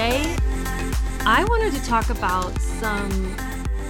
today 0.00 0.34
I 1.26 1.44
wanted 1.50 1.74
to 1.74 1.84
talk 1.84 2.08
about 2.08 2.58
some 2.58 3.36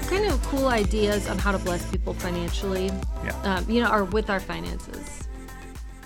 kind 0.09 0.27
of 0.27 0.43
cool 0.49 0.67
ideas 0.67 1.29
on 1.29 1.39
how 1.39 1.53
to 1.53 1.59
bless 1.59 1.89
people 1.89 2.15
financially. 2.15 2.87
Yeah. 3.25 3.41
Um, 3.45 3.71
you 3.71 3.81
know, 3.81 3.93
or 3.93 4.03
with 4.03 4.29
our 4.29 4.41
finances. 4.41 5.29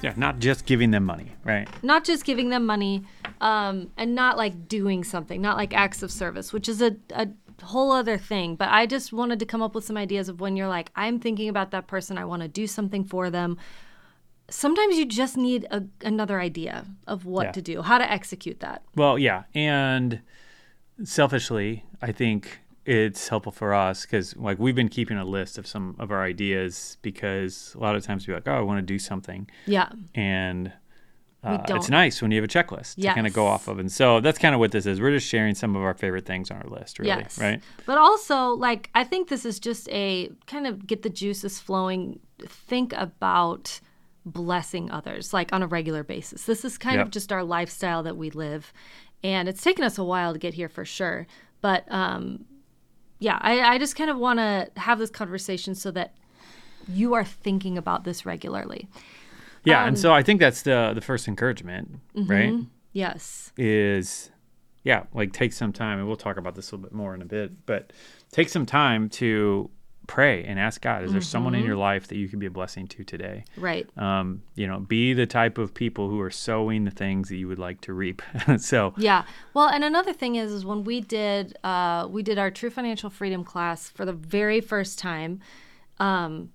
Yeah, 0.03 0.13
not 0.19 0.41
just 0.41 0.67
giving 0.67 0.91
them 0.91 1.07
money, 1.07 1.33
right? 1.43 1.67
Not 1.83 2.05
just 2.05 2.27
giving 2.27 2.51
them 2.51 2.67
money, 2.67 3.05
um, 3.41 3.91
and 3.97 4.15
not 4.15 4.37
like 4.37 4.69
doing 4.69 5.05
something, 5.05 5.41
not 5.41 5.57
like 5.57 5.73
acts 5.73 6.03
of 6.03 6.11
service, 6.11 6.53
which 6.53 6.69
is 6.69 6.83
a, 6.83 6.95
a 7.15 7.29
whole 7.63 7.91
other 7.91 8.19
thing. 8.19 8.57
But 8.57 8.69
I 8.69 8.85
just 8.85 9.11
wanted 9.11 9.39
to 9.39 9.47
come 9.47 9.63
up 9.63 9.75
with 9.75 9.87
some 9.87 9.97
ideas 9.97 10.29
of 10.29 10.39
when 10.39 10.55
you're 10.55 10.69
like, 10.69 10.91
I'm 10.95 11.19
thinking 11.19 11.49
about 11.49 11.71
that 11.71 11.87
person, 11.87 12.19
I 12.19 12.27
want 12.27 12.43
to 12.43 12.49
do 12.49 12.67
something 12.67 13.05
for 13.05 13.31
them. 13.31 13.57
Sometimes 14.51 14.97
you 14.97 15.07
just 15.07 15.37
need 15.37 15.67
a, 15.71 15.83
another 16.03 16.41
idea 16.41 16.85
of 17.07 17.25
what 17.25 17.47
Yeah. 17.47 17.53
to 17.53 17.63
do, 17.63 17.83
how 17.83 17.99
to 17.99 18.11
execute 18.11 18.61
that. 18.61 18.83
Well, 18.95 19.19
yeah, 19.19 19.45
and 19.55 20.21
selfishly, 21.03 21.85
I 22.03 22.13
think 22.13 22.61
it's 22.85 23.29
helpful 23.29 23.51
for 23.53 23.73
us 23.73 24.03
because 24.03 24.37
like 24.37 24.59
we've 24.59 24.75
been 24.75 24.91
keeping 24.91 25.17
a 25.17 25.25
list 25.25 25.57
of 25.57 25.67
some 25.67 25.97
of 25.99 26.11
our 26.11 26.23
ideas 26.23 26.99
because 27.01 27.75
a 27.75 27.79
lot 27.79 27.97
of 27.97 28.05
times 28.05 28.29
we're 28.29 28.35
like, 28.35 28.47
oh, 28.47 28.53
I 28.55 28.61
want 28.61 28.79
to 28.79 28.83
do 28.83 28.99
something, 28.99 29.49
Yeah. 29.67 29.89
and 30.15 30.73
uh, 31.43 31.59
it's 31.69 31.91
nice 31.91 32.23
when 32.23 32.31
you 32.31 32.41
have 32.41 32.45
a 32.45 32.49
checklist 32.53 32.95
to 32.97 33.07
kind 33.15 33.27
of 33.27 33.33
go 33.35 33.47
off 33.47 33.69
of. 33.69 33.79
And 33.79 33.93
so 33.93 34.21
that's 34.21 34.39
kind 34.39 34.55
of 34.55 34.59
what 34.61 34.73
this 34.73 34.87
is. 34.87 34.99
We're 34.99 35.11
just 35.11 35.29
sharing 35.29 35.55
some 35.55 35.77
of 35.77 35.83
our 35.83 35.93
favorite 35.93 36.25
things 36.25 36.51
on 36.51 36.57
our 36.59 36.69
list, 36.69 36.99
really, 36.99 37.09
Yes. 37.11 37.39
right? 37.39 37.63
But 37.85 37.99
also, 37.99 38.51
like, 38.53 38.89
I 38.95 39.05
think 39.05 39.29
this 39.29 39.45
is 39.45 39.59
just 39.61 39.87
a 39.91 40.31
kind 40.47 40.67
of 40.67 40.87
get 40.87 41.03
the 41.03 41.11
juices 41.11 41.59
flowing. 41.59 42.21
Think 42.47 42.95
about 42.95 43.81
blessing 44.27 44.91
others, 44.91 45.33
like 45.33 45.53
on 45.53 45.63
a 45.63 45.67
regular 45.67 46.03
basis. 46.03 46.45
This 46.45 46.65
is 46.65 46.79
kind 46.79 46.97
Yep. 46.97 47.07
of 47.07 47.11
just 47.13 47.33
our 47.33 47.45
lifestyle 47.45 48.03
that 48.05 48.17
we 48.17 48.31
live. 48.31 48.73
And 49.23 49.49
it's 49.49 49.63
taken 49.63 49.85
us 49.85 49.99
a 49.99 50.05
while 50.05 50.33
to 50.33 50.39
get 50.39 50.55
here 50.55 50.69
for 50.69 50.85
sure. 50.85 51.27
But 51.61 51.91
um, 51.93 52.45
yeah, 53.19 53.39
I, 53.41 53.61
I 53.61 53.79
just 53.79 53.97
kind 53.97 54.11
of 54.11 54.19
want 54.19 54.39
to 54.39 54.69
have 54.77 54.99
this 54.99 55.11
conversation 55.11 55.75
so 55.75 55.91
that 55.93 56.15
you 56.89 57.15
are 57.15 57.25
thinking 57.25 57.79
about 57.79 58.05
this 58.05 58.27
regularly. 58.27 58.89
Yeah, 59.65 59.83
Um, 59.83 59.89
and 59.89 59.99
so 59.99 60.13
I 60.13 60.23
think 60.23 60.41
that's 60.41 60.63
the 60.63 60.93
the 60.95 61.01
first 61.01 61.27
encouragement, 61.29 62.01
right? 62.15 62.55
Yes. 62.93 63.53
is 63.57 64.31
yeah 64.85 65.05
like 65.15 65.33
take 65.33 65.53
some 65.55 65.73
time 65.73 65.99
and 65.99 66.07
we'll 66.07 66.17
talk 66.17 66.37
about 66.37 66.55
this 66.55 66.71
a 66.71 66.77
little 66.77 66.83
bit 66.91 66.93
more 66.95 67.15
in 67.15 67.23
a 67.23 67.25
bit 67.25 67.51
but 67.65 67.91
take 68.31 68.51
some 68.51 68.67
time 68.67 69.09
to 69.09 69.71
pray 70.07 70.45
and 70.45 70.59
ask 70.59 70.81
god 70.83 71.03
is 71.05 71.13
there 71.13 71.21
someone 71.21 71.53
Mm-hmm. 71.55 71.61
in 71.61 71.67
your 71.67 71.77
life 71.77 72.09
that 72.09 72.17
you 72.17 72.29
can 72.29 72.39
be 72.39 72.47
a 72.47 72.51
blessing 72.51 72.87
to 72.89 73.05
today 73.05 73.45
Right. 73.57 73.87
um, 73.99 74.43
you 74.55 74.67
know 74.67 74.81
be 74.81 75.15
the 75.15 75.27
type 75.27 75.57
of 75.59 75.73
people 75.73 76.11
who 76.11 76.21
are 76.21 76.31
sowing 76.31 76.85
the 76.85 76.91
things 76.91 77.29
that 77.31 77.37
you 77.37 77.49
would 77.49 77.59
like 77.59 77.81
to 77.83 77.93
reap 77.93 78.21
so 78.59 78.93
Yeah. 78.97 79.25
Well, 79.55 79.69
and 79.69 79.83
another 79.85 80.13
thing 80.13 80.37
is, 80.37 80.53
is 80.53 80.65
when 80.65 80.85
we 80.85 81.01
did 81.01 81.57
uh, 81.65 82.07
we 82.11 82.23
did 82.23 82.39
our 82.39 82.51
True 82.51 82.71
Financial 82.71 83.09
Freedom 83.11 83.45
class 83.45 83.89
for 83.89 84.05
the 84.05 84.13
very 84.13 84.61
first 84.61 84.99
time, 84.99 85.41
um, 85.99 86.51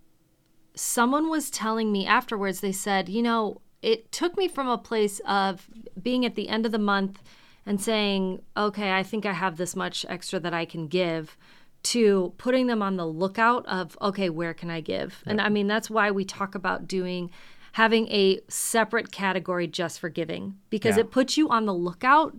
someone 0.76 1.30
was 1.30 1.50
telling 1.50 1.92
me 1.92 2.06
afterwards. 2.06 2.60
They 2.62 2.72
said, 2.72 3.10
you 3.10 3.22
know, 3.22 3.62
it 3.82 4.12
took 4.12 4.38
me 4.38 4.48
from 4.48 4.68
a 4.68 4.78
place 4.78 5.20
of 5.28 5.68
being 6.02 6.26
at 6.26 6.36
the 6.36 6.50
end 6.50 6.66
of 6.66 6.72
the 6.72 6.78
month 6.80 7.22
and 7.66 7.80
saying, 7.82 8.42
okay, 8.58 8.94
I 8.94 9.04
think 9.04 9.26
I 9.26 9.34
have 9.34 9.58
this 9.58 9.76
much 9.76 10.06
extra 10.10 10.40
that 10.40 10.54
I 10.54 10.66
can 10.66 10.88
give. 10.88 11.38
To 11.84 12.34
putting 12.38 12.68
them 12.68 12.82
on 12.82 12.98
the 12.98 13.06
lookout 13.08 13.66
of, 13.66 13.98
okay, 14.02 14.30
where 14.30 14.54
can 14.54 14.70
I 14.70 14.82
give? 14.82 15.24
And 15.26 15.40
I 15.40 15.48
mean, 15.50 15.68
that's 15.68 15.90
why 15.90 16.12
we 16.12 16.26
talk 16.26 16.54
about 16.54 16.88
doing 16.88 17.32
having 17.72 18.08
a 18.10 18.42
separate 18.50 19.12
category 19.12 19.66
just 19.68 20.00
for 20.00 20.10
giving 20.10 20.56
because 20.70 20.98
Yeah. 20.98 21.02
it 21.04 21.12
puts 21.12 21.38
you 21.38 21.48
on 21.50 21.66
the 21.66 21.74
lookout. 21.74 22.36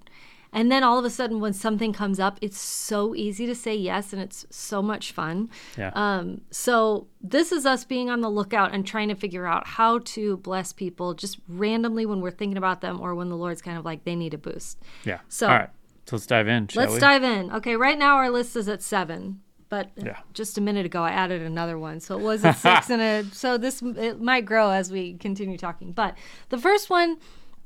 And 0.52 0.70
then 0.70 0.82
all 0.82 0.98
of 0.98 1.04
a 1.04 1.10
sudden, 1.10 1.38
when 1.40 1.52
something 1.52 1.92
comes 1.92 2.18
up, 2.18 2.36
it's 2.42 2.58
so 2.58 3.14
easy 3.14 3.46
to 3.46 3.54
say 3.54 3.74
yes 3.76 4.12
and 4.12 4.20
it's 4.20 4.44
so 4.50 4.82
much 4.82 5.12
fun. 5.12 5.48
yeah 5.78 5.92
Um, 5.94 6.40
so, 6.50 7.06
this 7.22 7.52
is 7.52 7.64
us 7.64 7.84
being 7.84 8.10
on 8.10 8.20
the 8.20 8.28
lookout 8.28 8.74
and 8.74 8.84
trying 8.84 9.08
to 9.08 9.14
figure 9.14 9.46
out 9.46 9.66
how 9.68 10.00
to 10.00 10.36
bless 10.38 10.72
people 10.72 11.14
just 11.14 11.38
randomly 11.48 12.04
when 12.04 12.20
we're 12.20 12.32
thinking 12.32 12.58
about 12.58 12.80
them 12.80 13.00
or 13.00 13.14
when 13.14 13.28
the 13.28 13.36
Lord's 13.36 13.62
kind 13.62 13.78
of 13.78 13.84
like 13.84 14.04
they 14.04 14.16
need 14.16 14.34
a 14.34 14.38
boost. 14.38 14.78
yeah 15.04 15.20
so- 15.28 15.46
all 15.46 15.54
right 15.54 15.70
so 16.06 16.16
let's 16.16 16.26
dive 16.26 16.48
in 16.48 16.68
Let's 16.74 16.94
we 16.94 17.00
dive 17.00 17.22
in. 17.22 17.52
Okay, 17.52 17.76
right 17.76 17.98
now 17.98 18.16
our 18.16 18.30
list 18.30 18.56
is 18.56 18.68
at 18.68 18.82
seven, 18.82 19.40
but 19.68 19.90
Yeah. 19.96 20.18
just 20.34 20.58
a 20.58 20.60
minute 20.60 20.86
ago 20.86 21.02
I 21.02 21.10
added 21.10 21.42
another 21.42 21.78
one, 21.78 22.00
so 22.00 22.18
it 22.18 22.22
was 22.22 22.44
at 22.44 22.52
six, 22.58 22.90
and 22.90 23.00
a, 23.00 23.24
so 23.32 23.56
this 23.58 23.80
it 23.82 24.20
might 24.20 24.44
grow 24.44 24.70
as 24.70 24.90
we 24.90 25.14
continue 25.14 25.56
talking. 25.58 25.92
But 25.92 26.16
the 26.48 26.58
first 26.58 26.90
one 26.90 27.18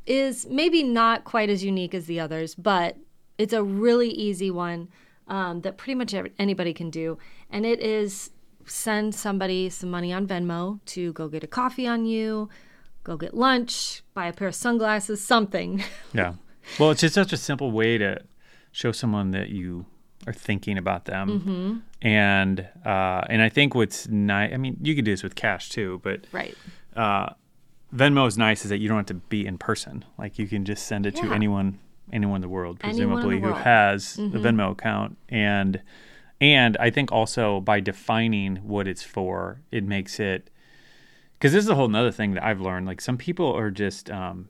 is 0.06 0.46
maybe 0.50 0.82
not 0.82 1.24
quite 1.24 1.48
as 1.48 1.64
unique 1.64 1.94
as 1.94 2.06
the 2.06 2.20
others, 2.20 2.54
but 2.54 2.96
it's 3.38 3.52
a 3.54 3.62
really 3.62 4.10
easy 4.10 4.50
one 4.50 4.88
um, 5.28 5.62
that 5.62 5.78
pretty 5.78 5.94
much 5.94 6.14
anybody 6.38 6.74
can 6.74 6.90
do, 6.90 7.16
and 7.50 7.64
it 7.64 7.80
is 7.80 8.30
send 8.66 9.14
somebody 9.14 9.68
some 9.70 9.90
money 9.90 10.12
on 10.12 10.26
Venmo 10.26 10.80
to 10.86 11.12
go 11.14 11.28
get 11.28 11.42
a 11.44 11.46
coffee 11.46 11.86
on 11.86 12.04
you, 12.06 12.48
go 13.02 13.16
get 13.16 13.34
lunch, 13.34 14.02
buy 14.14 14.26
a 14.26 14.32
pair 14.32 14.48
of 14.48 14.54
sunglasses, 14.54 15.22
something. 15.22 15.82
Yeah. 16.12 16.34
Well, 16.78 16.90
it's 16.90 17.00
just 17.00 17.14
such 17.14 17.32
a 17.32 17.36
simple 17.36 17.70
way 17.70 17.98
to 17.98 18.22
show 18.72 18.92
someone 18.92 19.30
that 19.32 19.50
you 19.50 19.86
are 20.26 20.32
thinking 20.32 20.78
about 20.78 21.04
them. 21.04 21.28
Mm-hmm. 21.40 22.06
And 22.06 22.68
uh, 22.84 23.22
and 23.28 23.42
I 23.42 23.48
think 23.48 23.74
what's 23.74 24.08
nice, 24.08 24.52
I 24.52 24.56
mean, 24.56 24.76
you 24.82 24.94
could 24.94 25.04
do 25.04 25.12
this 25.12 25.22
with 25.22 25.34
cash 25.34 25.68
too, 25.68 26.00
but 26.02 26.26
right. 26.32 26.56
Venmo 27.94 28.26
is 28.26 28.36
nice 28.36 28.64
is 28.64 28.70
that 28.70 28.78
you 28.78 28.88
don't 28.88 28.96
have 28.96 29.06
to 29.06 29.14
be 29.14 29.46
in 29.46 29.56
person. 29.58 30.04
Like 30.18 30.38
you 30.38 30.46
can 30.46 30.64
just 30.64 30.86
send 30.86 31.06
it 31.06 31.14
to 31.16 31.32
anyone 31.32 31.78
anyone 32.12 32.36
in 32.36 32.42
the 32.42 32.48
world, 32.48 32.76
in 32.76 32.90
the 32.90 32.94
presumably, 32.94 33.36
who 33.36 33.46
world. 33.46 33.56
Mm-hmm. 33.56 33.64
has 33.64 34.14
the 34.14 34.38
Venmo 34.38 34.72
account. 34.72 35.16
And 35.28 35.82
and 36.40 36.76
I 36.78 36.90
think 36.90 37.12
also 37.12 37.60
by 37.60 37.80
defining 37.80 38.56
what 38.56 38.88
it's 38.88 39.02
for, 39.02 39.60
it 39.70 39.84
makes 39.84 40.18
it 40.18 40.50
because 41.38 41.52
this 41.52 41.64
is 41.64 41.70
a 41.70 41.74
whole 41.74 41.88
nother 41.88 42.10
thing 42.10 42.34
that 42.34 42.44
I've 42.44 42.60
learned. 42.60 42.86
Like 42.86 43.00
some 43.00 43.16
people 43.16 43.54
are 43.54 43.70
just 43.70 44.10
um, 44.10 44.48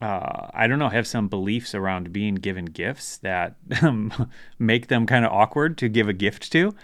uh, 0.00 0.48
I 0.54 0.66
don't 0.66 0.78
know, 0.78 0.88
have 0.88 1.06
some 1.06 1.28
beliefs 1.28 1.74
around 1.74 2.12
being 2.12 2.34
given 2.36 2.64
gifts 2.64 3.18
that 3.18 3.56
um, 3.82 4.30
make 4.58 4.86
them 4.88 5.06
kind 5.06 5.24
of 5.24 5.32
awkward 5.32 5.76
to 5.78 5.88
give 5.88 6.08
a 6.08 6.12
gift 6.14 6.50
to. 6.52 6.74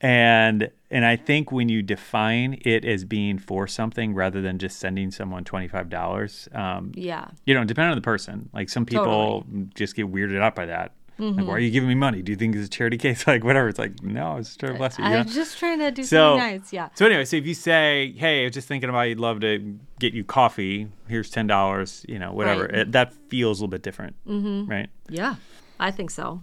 And 0.00 0.70
and 0.90 1.04
I 1.06 1.16
think 1.16 1.50
when 1.50 1.68
you 1.70 1.82
define 1.82 2.58
it 2.62 2.84
as 2.84 3.04
being 3.04 3.38
for 3.38 3.66
something 3.66 4.14
rather 4.14 4.42
than 4.42 4.58
just 4.58 4.78
sending 4.78 5.10
someone 5.10 5.42
twenty 5.44 5.68
five 5.68 5.88
dollars, 5.88 6.48
um, 6.52 6.92
Yeah. 6.94 7.28
you 7.46 7.54
know, 7.54 7.64
depending 7.64 7.90
on 7.92 7.96
the 7.96 8.02
person. 8.02 8.50
Like 8.52 8.68
some 8.68 8.84
people 8.84 9.46
just 9.74 9.96
get 9.96 10.12
weirded 10.12 10.40
out 10.40 10.54
by 10.54 10.66
that. 10.66 10.92
Mm-hmm. 11.18 11.38
Like, 11.38 11.46
why 11.46 11.54
are 11.54 11.58
you 11.58 11.70
giving 11.70 11.88
me 11.88 11.94
money? 11.94 12.20
Do 12.20 12.30
you 12.30 12.36
think 12.36 12.54
it's 12.54 12.66
a 12.66 12.70
charity 12.70 12.98
case? 12.98 13.26
Like 13.26 13.42
whatever. 13.42 13.68
It's 13.68 13.78
like 13.78 14.02
no, 14.02 14.36
it's 14.36 14.48
just 14.50 14.60
trying 14.60 14.72
to 14.72 14.78
bless 14.78 14.98
you. 14.98 15.04
you 15.04 15.10
know? 15.10 15.18
I'm 15.18 15.28
just 15.28 15.58
trying 15.58 15.78
to 15.78 15.90
do 15.90 16.04
So- 16.04 16.36
something 16.36 16.60
nice. 16.60 16.72
Yeah. 16.72 16.88
So 16.94 17.06
anyway, 17.06 17.24
so 17.24 17.36
if 17.36 17.46
you 17.46 17.54
say, 17.54 18.12
"Hey, 18.16 18.42
I 18.42 18.44
was 18.44 18.54
just 18.54 18.68
thinking 18.68 18.90
about 18.90 19.02
you'd 19.02 19.20
love 19.20 19.40
to 19.40 19.78
get 19.98 20.12
you 20.12 20.24
coffee. 20.24 20.88
Here's 21.08 21.30
ten 21.30 21.46
dollars. 21.46 22.04
You 22.08 22.18
know, 22.18 22.32
whatever." 22.32 22.64
Right. 22.64 22.74
It, 22.74 22.92
that 22.92 23.14
feels 23.28 23.58
a 23.58 23.62
little 23.62 23.70
bit 23.70 23.82
different, 23.82 24.14
mm-hmm. 24.26 24.70
right? 24.70 24.88
Yeah. 25.08 25.36
I 25.78 25.90
think 25.90 26.10
so. 26.10 26.42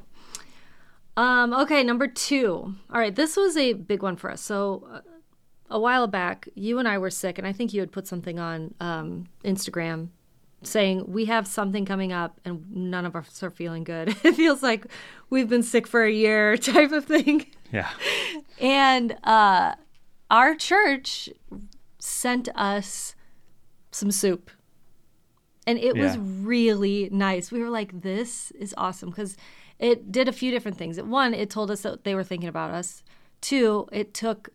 Um, 1.16 1.54
okay, 1.54 1.84
number 1.84 2.08
two. 2.08 2.76
All 2.92 3.00
right, 3.00 3.16
this 3.16 3.38
was 3.38 3.56
a 3.56 3.74
big 3.74 4.02
one 4.02 4.16
for 4.16 4.32
us. 4.32 4.42
So, 4.42 4.88
uh, 4.92 5.02
a 5.70 5.80
while 5.80 6.08
back, 6.08 6.48
you 6.56 6.80
and 6.80 6.88
I 6.88 6.98
were 6.98 7.10
sick, 7.10 7.38
and 7.38 7.48
I 7.48 7.54
think 7.54 7.74
you 7.74 7.80
had 7.80 7.92
put 7.92 8.08
something 8.08 8.40
on 8.40 8.74
um, 8.80 9.28
Instagram 9.44 10.10
saying 10.68 11.06
we 11.08 11.26
have 11.26 11.48
something 11.48 11.86
coming 11.86 12.12
up 12.12 12.40
and 12.46 12.66
none 12.70 13.06
of 13.06 13.16
us 13.16 13.42
are 13.44 13.52
feeling 13.52 13.84
good. 13.84 14.10
it 14.24 14.36
feels 14.36 14.64
like 14.64 14.86
we've 15.30 15.50
been 15.50 15.64
sick 15.64 15.88
for 15.88 16.04
a 16.04 16.12
year, 16.12 16.58
type 16.58 16.92
of 16.92 17.06
thing. 17.06 17.48
Yeah, 17.72 17.90
And 18.60 19.18
uh, 19.24 19.74
our 20.30 20.56
church 20.56 21.30
sent 21.98 22.50
us 22.56 23.16
some 23.92 24.12
soup. 24.12 24.52
And 25.66 25.80
it 25.80 25.96
was 25.96 26.18
really 26.18 27.10
nice. 27.12 27.52
We 27.52 27.62
were 27.62 27.70
like, 27.70 28.02
this 28.02 28.52
is 28.52 28.76
awesome 28.78 29.10
because 29.10 29.38
it 29.80 30.12
did 30.12 30.28
a 30.28 30.34
few 30.34 30.52
different 30.52 30.78
things. 30.78 31.02
One, 31.02 31.34
it 31.34 31.50
told 31.50 31.72
us 31.72 31.82
that 31.82 32.04
they 32.04 32.16
were 32.16 32.24
thinking 32.24 32.50
about 32.50 32.72
us. 32.72 33.02
Two, 33.42 33.88
it 33.92 34.14
took 34.14 34.50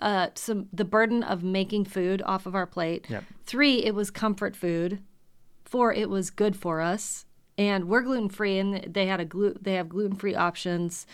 uh, 0.00 0.28
some 0.34 0.68
the 0.72 0.84
burden 0.84 1.22
of 1.22 1.42
making 1.42 1.84
food 1.84 2.22
off 2.24 2.46
of 2.46 2.54
our 2.54 2.66
plate. 2.66 3.06
Yep. 3.08 3.24
Three, 3.46 3.84
it 3.84 3.94
was 3.94 4.10
comfort 4.10 4.56
food. 4.56 5.00
Four, 5.64 5.92
it 5.92 6.08
was 6.10 6.30
good 6.30 6.56
for 6.56 6.80
us. 6.80 7.26
And 7.56 7.88
we're 7.88 8.02
gluten 8.02 8.28
free, 8.28 8.58
and 8.58 8.92
they 8.92 9.06
had 9.06 9.20
a 9.20 9.24
glu- 9.24 9.56
they 9.60 9.74
have 9.74 9.88
gluten 9.88 10.16
free 10.16 10.34
options 10.34 11.06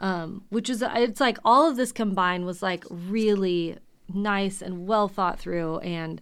um, 0.00 0.44
which 0.50 0.70
is 0.70 0.82
it's 0.94 1.20
like 1.20 1.38
all 1.44 1.68
of 1.68 1.76
this 1.76 1.90
combined 1.90 2.46
was 2.46 2.62
like 2.62 2.84
really 2.88 3.76
nice 4.14 4.62
and 4.62 4.86
well 4.86 5.08
thought 5.08 5.38
through 5.40 5.78
and 5.78 6.20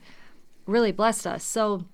really 0.66 0.92
blessed 0.92 1.26
us. 1.26 1.44
So 1.44 1.84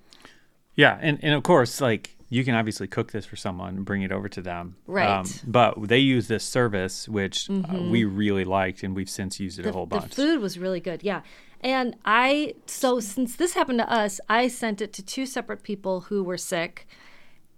yeah, 0.75 0.97
and 1.01 1.19
and 1.21 1.33
of 1.33 1.43
course, 1.43 1.81
like 1.81 2.15
you 2.29 2.43
can 2.43 2.55
obviously 2.55 2.87
cook 2.87 3.11
this 3.11 3.25
for 3.25 3.35
someone 3.35 3.75
and 3.75 3.85
bring 3.85 4.01
it 4.01 4.11
over 4.11 4.27
to 4.29 4.41
them, 4.41 4.75
Um, 4.87 4.93
Right. 4.93 5.07
Mm-hmm. 5.25 5.51
but 5.51 5.87
they 5.87 5.99
use 5.99 6.27
this 6.27 6.43
service, 6.43 7.07
which 7.07 7.47
uh, 7.49 7.77
we 7.91 8.05
really 8.05 8.43
liked, 8.45 8.81
and 8.81 8.95
we've 8.95 9.09
since 9.09 9.39
used 9.39 9.59
it 9.59 9.65
a 9.67 9.71
whole 9.71 9.85
bunch. 9.85 10.15
the 10.15 10.21
food 10.21 10.39
was 10.41 10.57
really 10.57 10.79
good, 10.79 11.03
yeah. 11.03 11.21
And 11.63 11.95
I 12.05 12.55
so 12.65 12.99
since 12.99 13.35
this 13.35 13.53
happened 13.53 13.79
to 13.79 13.89
us, 13.91 14.19
I 14.29 14.47
sent 14.49 14.81
it 14.81 14.91
to 14.93 15.01
two 15.03 15.25
separate 15.25 15.63
people 15.63 16.01
who 16.01 16.23
were 16.23 16.37
sick, 16.37 16.85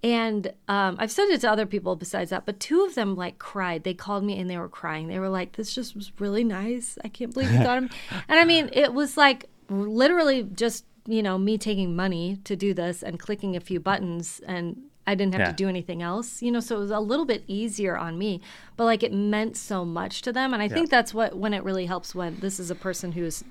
And 0.02 0.52
um, 0.68 0.96
I've 1.00 1.10
sent 1.10 1.32
it 1.32 1.40
to 1.40 1.50
other 1.50 1.66
people 1.66 1.96
besides 1.96 2.30
that, 2.30 2.46
but 2.46 2.60
two 2.60 2.84
of 2.84 2.94
them 2.94 3.16
like 3.16 3.38
cried. 3.40 3.82
They 3.82 3.94
called 3.94 4.22
me 4.24 4.38
and 4.38 4.48
they 4.48 4.58
were 4.58 4.68
crying. 4.68 5.08
They 5.08 5.18
were 5.18 5.28
like, 5.30 5.56
"This 5.56 5.74
just 5.74 5.96
was 5.96 6.12
really 6.20 6.44
nice. 6.44 6.96
I 7.02 7.08
can't 7.08 7.32
believe 7.34 7.50
you 7.50 7.58
got 7.58 7.78
him. 7.78 7.90
And 8.28 8.38
I 8.38 8.44
mean, 8.44 8.70
it 8.72 8.92
was 8.94 9.16
like 9.16 9.46
literally 9.68 10.44
just 10.54 10.84
you 11.08 11.22
know 11.22 11.38
me 11.38 11.58
taking 11.58 11.96
money 11.96 12.38
to 12.44 12.54
do 12.56 12.74
this 12.74 13.02
and 13.02 13.18
clicking 13.18 13.56
a 13.56 13.60
few 13.60 13.80
buttons, 13.80 14.40
and 14.46 14.82
I 15.08 15.14
didn't 15.16 15.32
have 15.34 15.40
Yeah. 15.40 15.50
to 15.50 15.56
do 15.64 15.68
anything 15.68 16.02
else. 16.02 16.42
You 16.42 16.52
know, 16.52 16.60
so 16.60 16.76
it 16.76 16.80
was 16.80 16.90
a 16.90 17.00
little 17.00 17.24
bit 17.26 17.42
easier 17.48 17.96
on 17.96 18.16
me. 18.18 18.40
But 18.76 18.84
like 18.84 19.02
it 19.02 19.12
meant 19.12 19.56
so 19.56 19.84
much 19.84 20.22
to 20.22 20.32
them, 20.32 20.52
and 20.54 20.62
I 20.62 20.68
think 20.68 20.90
that's 20.90 21.12
what 21.14 21.36
when 21.36 21.52
it 21.54 21.64
really 21.64 21.86
helps 21.86 22.14
when 22.14 22.38
this 22.40 22.60
is 22.60 22.70
a 22.70 22.76
person 22.76 23.12
who's 23.12 23.42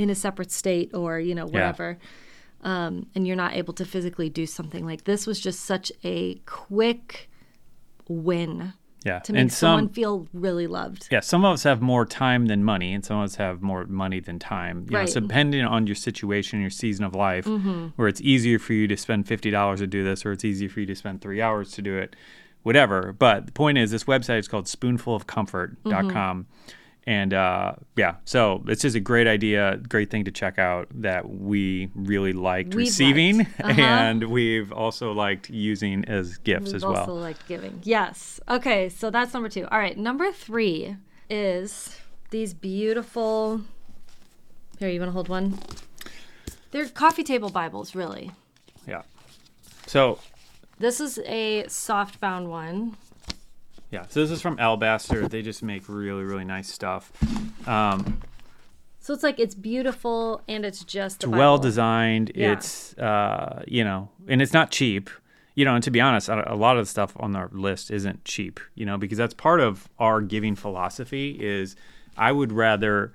in 0.00 0.08
a 0.10 0.14
separate 0.14 0.50
state 0.50 0.90
or 0.94 1.18
you 1.20 1.34
know 1.34 1.46
whatever 1.46 1.98
um, 2.62 3.06
and 3.14 3.26
you're 3.26 3.36
not 3.44 3.54
able 3.54 3.72
to 3.74 3.84
physically 3.84 4.28
do 4.28 4.44
something 4.46 4.84
like 4.84 5.04
this 5.04 5.26
was 5.26 5.38
just 5.40 5.60
such 5.60 5.90
a 6.04 6.34
quick 6.46 7.28
win 8.08 8.72
Yeah. 9.04 9.20
to 9.20 9.32
make 9.32 9.40
and 9.40 9.52
someone 9.52 9.86
some 9.86 9.94
feel 9.94 10.26
really 10.32 10.66
loved. 10.66 11.08
yeah, 11.10 11.20
some 11.20 11.44
of 11.44 11.54
us 11.54 11.62
have 11.62 11.80
more 11.80 12.04
time 12.04 12.46
than 12.46 12.64
money, 12.64 12.92
and 12.92 13.02
some 13.04 13.18
of 13.18 13.24
us 13.24 13.36
have 13.36 13.62
more 13.62 13.86
money 13.86 14.20
than 14.20 14.38
time. 14.38 14.86
You 14.90 14.98
know, 14.98 15.06
so 15.06 15.20
depending 15.20 15.64
on 15.64 15.86
your 15.86 15.96
situation, 15.96 16.60
your 16.60 16.70
season 16.70 17.04
of 17.04 17.14
life, 17.14 17.46
Mm-hmm. 17.46 17.86
where 17.96 18.08
it's 18.08 18.20
easier 18.20 18.58
for 18.58 18.74
you 18.74 18.86
to 18.88 18.96
spend 18.96 19.26
fifty 19.26 19.50
dollars 19.50 19.80
to 19.80 19.86
do 19.86 20.04
this, 20.04 20.26
or 20.26 20.32
it's 20.32 20.44
easier 20.44 20.68
for 20.68 20.80
you 20.80 20.86
to 20.86 20.94
spend 20.94 21.20
three 21.22 21.40
hours 21.40 21.70
to 21.72 21.82
do 21.82 21.96
it, 21.96 22.14
whatever. 22.62 23.14
But 23.18 23.46
the 23.46 23.52
point 23.52 23.78
is, 23.78 23.90
this 23.90 24.04
website 24.04 24.38
is 24.40 24.48
called 24.48 24.66
spoonfulofcomfort.com. 24.66 26.10
com, 26.10 26.46
And 27.06 27.32
uh, 27.32 27.72
yeah, 27.96 28.16
so 28.24 28.62
it's 28.68 28.82
just 28.82 28.94
a 28.94 29.00
great 29.00 29.26
idea, 29.26 29.78
great 29.88 30.10
thing 30.10 30.24
to 30.24 30.30
check 30.30 30.58
out 30.58 30.88
that 31.02 31.28
we 31.28 31.90
really 31.94 32.32
liked 32.34 32.74
We've 32.74 32.86
receiving, 32.86 33.38
liked. 33.38 33.60
Uh-huh. 33.64 33.80
and 33.80 34.24
we've 34.24 34.70
also 34.70 35.12
liked 35.12 35.48
using 35.50 36.04
as 36.04 36.36
gifts 36.38 36.66
We've 36.66 36.74
as 36.76 36.84
also 36.84 37.06
well. 37.14 37.16
liked 37.22 37.48
giving. 37.48 37.80
Yes. 37.84 38.38
Okay, 38.48 38.88
so 38.90 39.10
that's 39.10 39.32
number 39.32 39.48
two. 39.48 39.66
All 39.72 39.78
right, 39.78 39.96
number 39.96 40.30
three 40.30 40.96
is 41.30 41.96
these 42.30 42.52
beautiful. 42.54 43.62
Here, 44.78 44.88
you 44.88 45.00
want 45.00 45.08
to 45.08 45.12
hold 45.14 45.28
one? 45.28 45.58
They're 46.70 46.86
coffee 46.88 47.24
table 47.24 47.48
Bibles, 47.50 47.94
really. 47.94 48.30
Yeah. 48.86 49.02
So 49.86 50.18
This 50.78 51.00
is 51.00 51.18
a 51.26 51.66
soft 51.68 52.20
bound 52.20 52.48
one. 52.50 52.96
Yeah, 53.90 54.04
so 54.08 54.20
this 54.20 54.30
is 54.30 54.40
from 54.40 54.58
Alabaster. 54.58 55.26
They 55.28 55.42
just 55.42 55.62
make 55.62 55.88
really, 55.88 56.22
really 56.22 56.44
nice 56.44 56.72
stuff. 56.72 57.12
Um, 57.66 58.20
So 59.00 59.14
it's 59.14 59.22
like 59.22 59.40
it's 59.40 59.54
beautiful 59.54 60.42
and 60.46 60.64
it's 60.64 60.84
just 60.84 61.24
it's 61.24 61.26
well 61.26 61.58
designed. 61.58 62.32
Yeah. 62.34 62.52
It's, 62.52 62.96
uh, 62.98 63.64
you 63.66 63.82
know, 63.82 64.10
and 64.28 64.42
it's 64.42 64.52
not 64.52 64.70
cheap. 64.70 65.10
You 65.56 65.64
know, 65.64 65.74
and 65.74 65.82
to 65.84 65.90
be 65.90 66.00
honest, 66.00 66.28
a 66.28 66.54
lot 66.54 66.76
of 66.76 66.86
the 66.86 66.90
stuff 66.90 67.12
on 67.16 67.34
our 67.34 67.48
list 67.52 67.90
isn't 67.90 68.24
cheap. 68.24 68.60
You 68.74 68.86
know, 68.86 68.96
because 68.96 69.18
that's 69.18 69.34
part 69.34 69.60
of 69.60 69.88
our 69.98 70.20
giving 70.20 70.54
philosophy. 70.54 71.36
Is 71.40 71.76
I 72.16 72.30
would 72.30 72.52
rather 72.52 73.12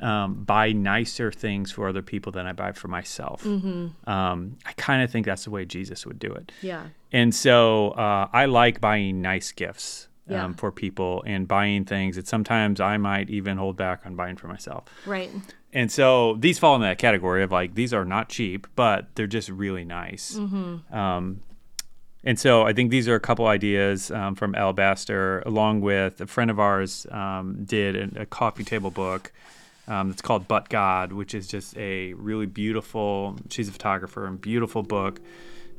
um, 0.00 0.44
buy 0.44 0.72
nicer 0.72 1.32
things 1.32 1.72
for 1.72 1.88
other 1.88 2.02
people 2.02 2.32
than 2.32 2.46
I 2.46 2.52
buy 2.52 2.72
for 2.72 2.88
myself. 2.88 3.42
Mm-hmm. 3.44 4.10
Um, 4.10 4.58
I 4.66 4.72
kind 4.72 5.02
of 5.02 5.10
think 5.10 5.24
that's 5.24 5.44
the 5.44 5.50
way 5.50 5.64
Jesus 5.64 6.04
would 6.04 6.18
do 6.18 6.32
it. 6.32 6.52
Yeah. 6.62 6.88
And 7.12 7.34
so 7.34 7.90
uh, 7.90 8.28
I 8.32 8.46
like 8.46 8.80
buying 8.80 9.22
nice 9.22 9.50
gifts 9.52 10.07
um, 10.30 10.54
for 10.54 10.70
people 10.70 11.22
and 11.26 11.48
buying 11.48 11.84
things 11.84 12.16
that 12.16 12.26
sometimes 12.26 12.80
I 12.80 12.96
might 12.96 13.30
even 13.30 13.56
hold 13.56 13.76
back 13.76 14.06
on 14.06 14.16
buying 14.16 14.36
for 14.36 14.48
myself. 14.48 14.84
Right. 15.06 15.30
And 15.72 15.92
so 15.92 16.36
these 16.38 16.58
fall 16.58 16.74
in 16.76 16.82
that 16.82 16.98
category 16.98 17.42
of 17.42 17.52
like, 17.52 17.74
these 17.74 17.92
are 17.92 18.04
not 18.04 18.28
cheap, 18.28 18.66
but 18.74 19.14
they're 19.14 19.26
just 19.26 19.48
really 19.48 19.84
nice. 19.84 20.34
Mm-hmm. 20.34 20.94
Um, 20.94 21.42
and 22.24 22.38
so 22.38 22.62
I 22.62 22.72
think 22.72 22.90
these 22.90 23.06
are 23.08 23.14
a 23.14 23.20
couple 23.20 23.46
ideas 23.46 24.10
um, 24.10 24.34
from 24.34 24.54
Alabaster, 24.54 25.40
along 25.46 25.82
with 25.82 26.20
a 26.20 26.26
friend 26.26 26.50
of 26.50 26.58
ours 26.58 27.06
um, 27.10 27.64
did 27.64 28.16
a, 28.16 28.22
a 28.22 28.26
coffee 28.26 28.64
table 28.64 28.90
book. 28.90 29.32
Um, 29.86 30.10
it's 30.10 30.20
called 30.20 30.48
But 30.48 30.68
God, 30.68 31.12
which 31.12 31.34
is 31.34 31.46
just 31.46 31.76
a 31.78 32.12
really 32.14 32.46
beautiful. 32.46 33.36
She's 33.48 33.68
a 33.68 33.72
photographer 33.72 34.26
and 34.26 34.38
beautiful 34.38 34.82
book, 34.82 35.20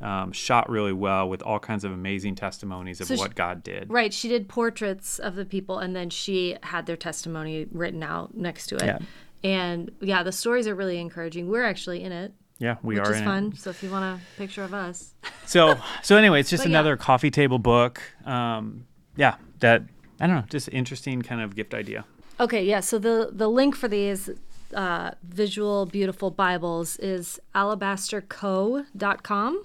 um, 0.01 0.31
shot 0.31 0.69
really 0.69 0.93
well 0.93 1.27
with 1.29 1.41
all 1.41 1.59
kinds 1.59 1.83
of 1.83 1.91
amazing 1.91 2.35
testimonies 2.35 3.01
of 3.01 3.07
So 3.07 3.15
she- 3.15 3.19
what 3.21 3.35
God 3.35 3.63
did. 3.63 3.89
Right. 3.91 4.13
She 4.13 4.27
did 4.29 4.47
portraits 4.47 5.19
of 5.19 5.35
the 5.35 5.45
people 5.45 5.79
and 5.79 5.95
then 5.95 6.09
she 6.09 6.55
had 6.63 6.85
their 6.85 6.97
testimony 6.97 7.67
written 7.71 8.03
out 8.03 8.35
next 8.35 8.67
to 8.67 8.75
it. 8.75 8.85
Yeah. 8.85 8.99
And 9.43 9.91
yeah, 10.01 10.23
the 10.23 10.31
stories 10.31 10.67
are 10.67 10.75
really 10.75 10.99
encouraging. 10.99 11.49
We're 11.49 11.63
actually 11.65 12.03
in 12.03 12.11
it, 12.11 12.33
Yeah, 12.59 12.75
we 12.83 12.95
which 12.99 13.07
are 13.07 13.13
is 13.13 13.19
in 13.19 13.25
fun. 13.25 13.47
it. 13.53 13.57
So 13.59 13.69
if 13.69 13.81
you 13.83 13.89
want 13.89 14.05
a 14.05 14.19
picture 14.37 14.63
of 14.63 14.73
us, 14.73 15.13
So 15.45 15.77
so 16.03 16.17
anyway, 16.17 16.41
it's 16.41 16.49
just 16.49 16.63
But 16.63 16.69
yeah. 16.71 16.77
another 16.77 16.97
coffee 16.97 17.31
table 17.31 17.59
book. 17.59 18.01
Um, 18.25 18.85
yeah, 19.15 19.35
that 19.59 19.83
I 20.21 20.27
don't 20.27 20.35
know, 20.35 20.43
just 20.49 20.67
interesting 20.69 21.21
kind 21.21 21.39
of 21.41 21.55
gift 21.55 21.73
idea. 21.73 22.03
Okay, 22.39 22.63
yeah. 22.63 22.79
So 22.81 22.99
the 22.99 23.29
the 23.31 23.47
link 23.49 23.75
for 23.75 23.87
these 23.87 24.29
uh, 24.75 25.11
visual 25.23 25.85
beautiful 25.87 26.29
Bibles 26.31 26.97
is 26.97 27.39
alabasterco.com. 27.55 29.63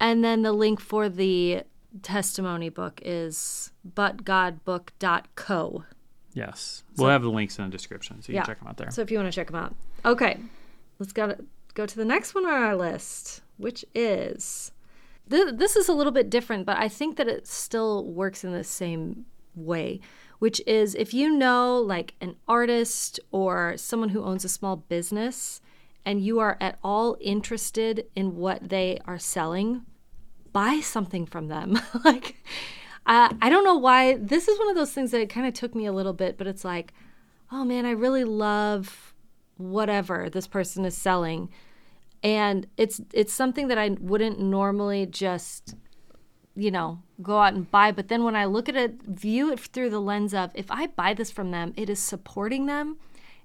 And 0.00 0.22
then 0.24 0.42
the 0.42 0.52
link 0.52 0.80
for 0.80 1.08
the 1.08 1.62
testimony 2.02 2.68
book 2.68 3.00
is 3.04 3.70
butgodbook.co. 3.94 5.84
Yes, 6.34 6.82
we'll 6.96 7.08
have 7.08 7.22
the 7.22 7.30
links 7.30 7.58
in 7.58 7.64
the 7.64 7.70
description, 7.70 8.20
so 8.20 8.30
you 8.30 8.36
Yeah. 8.36 8.42
can 8.42 8.46
check 8.52 8.58
them 8.58 8.68
out 8.68 8.76
there. 8.76 8.90
So 8.90 9.00
if 9.00 9.10
you 9.10 9.16
want 9.18 9.32
to 9.32 9.34
check 9.34 9.46
them 9.46 9.56
out. 9.56 9.74
Okay. 10.04 10.38
Let's 10.98 11.12
go 11.12 11.28
to, 11.28 11.44
go 11.74 11.86
to 11.86 11.96
the 11.96 12.04
next 12.04 12.34
one 12.34 12.44
on 12.44 12.52
our 12.52 12.76
list, 12.76 13.40
which 13.56 13.84
is 13.94 14.70
th- 15.30 15.54
this 15.54 15.76
is 15.76 15.88
a 15.88 15.94
little 15.94 16.12
bit 16.12 16.28
different, 16.28 16.66
but 16.66 16.76
I 16.76 16.88
think 16.88 17.16
that 17.16 17.26
it 17.28 17.46
still 17.46 18.04
works 18.04 18.44
in 18.44 18.52
the 18.52 18.64
same 18.64 19.24
way, 19.54 20.00
which 20.38 20.60
is 20.66 20.94
if 20.94 21.14
you 21.14 21.30
know 21.30 21.78
like 21.78 22.14
an 22.20 22.36
artist 22.46 23.18
or 23.32 23.74
someone 23.78 24.10
who 24.10 24.22
owns 24.22 24.44
a 24.44 24.48
small 24.50 24.76
business 24.76 25.62
and 26.06 26.24
you 26.24 26.38
are 26.38 26.56
at 26.60 26.78
all 26.84 27.16
interested 27.20 28.06
in 28.14 28.36
what 28.36 28.68
they 28.68 29.00
are 29.06 29.18
selling, 29.18 29.84
buy 30.52 30.78
something 30.78 31.26
from 31.26 31.48
them. 31.48 31.78
like, 32.04 32.36
uh, 33.04 33.34
I 33.42 33.50
don't 33.50 33.64
know 33.64 33.76
why. 33.76 34.14
This 34.14 34.46
is 34.46 34.56
one 34.56 34.70
of 34.70 34.76
those 34.76 34.92
things 34.92 35.10
that 35.10 35.20
it 35.20 35.28
kind 35.28 35.48
of 35.48 35.52
took 35.52 35.74
me 35.74 35.84
a 35.84 35.92
little 35.92 36.12
bit, 36.12 36.38
but 36.38 36.46
it's 36.46 36.64
like, 36.64 36.94
oh 37.50 37.64
man, 37.64 37.84
I 37.84 37.90
really 37.90 38.22
love 38.22 39.12
whatever 39.56 40.30
this 40.30 40.46
person 40.46 40.84
is 40.84 40.96
selling, 40.96 41.48
and 42.22 42.68
it's 42.76 43.00
it's 43.12 43.32
something 43.32 43.66
that 43.68 43.78
I 43.78 43.96
wouldn't 44.00 44.38
normally 44.38 45.06
just 45.06 45.74
you 46.54 46.70
know 46.70 47.02
go 47.20 47.38
out 47.38 47.52
and 47.52 47.70
buy 47.70 47.92
but 47.92 48.08
then 48.08 48.24
when 48.24 48.34
i 48.34 48.46
look 48.46 48.66
at 48.66 48.74
it 48.74 49.02
view 49.02 49.52
it 49.52 49.60
through 49.60 49.90
the 49.90 50.00
lens 50.00 50.32
of 50.32 50.50
if 50.54 50.70
i 50.70 50.86
buy 50.86 51.12
this 51.12 51.30
from 51.30 51.50
them 51.50 51.74
it 51.76 51.90
is 51.90 51.98
supporting 51.98 52.64
them 52.64 52.96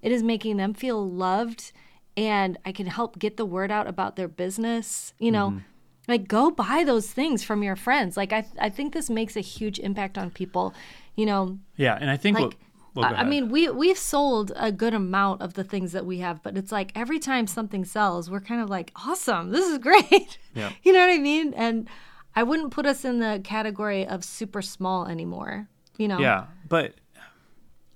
it 0.02 0.14
is 0.14 0.24
making 0.24 0.56
them 0.56 0.74
feel 0.74 1.10
loved 1.10 1.74
and 2.22 2.58
i 2.66 2.72
can 2.72 2.86
help 2.86 3.18
get 3.18 3.36
the 3.36 3.46
word 3.46 3.72
out 3.72 3.88
about 3.88 4.16
their 4.16 4.28
business 4.28 5.14
you 5.20 5.32
know? 5.32 5.50
Mm-hmm. 5.50 5.60
Like 6.08 6.28
go 6.28 6.50
buy 6.52 6.84
those 6.84 7.08
things 7.14 7.44
from 7.44 7.64
your 7.64 7.76
friends. 7.76 8.18
Like 8.18 8.34
i 8.34 8.46
i 8.60 8.70
think 8.70 8.94
this 8.94 9.10
makes 9.10 9.36
a 9.38 9.42
huge 9.42 9.80
impact 9.80 10.18
on 10.18 10.30
people 10.30 10.74
you 11.16 11.26
know? 11.26 11.60
Yeah, 11.76 11.98
and 12.00 12.10
I 12.10 12.18
think 12.18 12.40
like 12.40 12.44
what, 12.46 12.56
well, 12.96 13.10
go 13.10 13.16
I- 13.16 13.20
I 13.22 13.24
mean 13.24 13.50
we 13.50 13.70
we've 13.70 13.98
sold 13.98 14.52
a 14.56 14.72
good 14.72 14.94
amount 14.94 15.42
of 15.42 15.54
the 15.54 15.64
things 15.64 15.92
that 15.92 16.06
we 16.06 16.18
have 16.20 16.42
but 16.44 16.58
it's 16.58 16.72
like 16.72 16.92
every 16.96 17.20
time 17.20 17.46
something 17.48 17.86
sells 17.86 18.30
we're 18.32 18.46
kind 18.52 18.62
of 18.62 18.70
like 18.70 18.92
awesome 19.08 19.52
this 19.52 19.66
is 19.72 19.78
great. 19.90 20.38
Yeah. 20.56 20.72
you 20.84 20.92
know 20.94 21.00
what 21.06 21.14
I 21.14 21.20
mean? 21.20 21.54
And 21.54 21.88
I 22.36 22.44
wouldn't 22.44 22.72
put 22.72 22.86
us 22.86 23.06
in 23.06 23.20
the 23.20 23.42
category 23.44 24.06
of 24.14 24.24
super 24.24 24.62
small 24.62 25.08
anymore 25.08 25.68
you 25.98 26.08
know? 26.08 26.20
Yeah, 26.20 26.46
but 26.68 26.96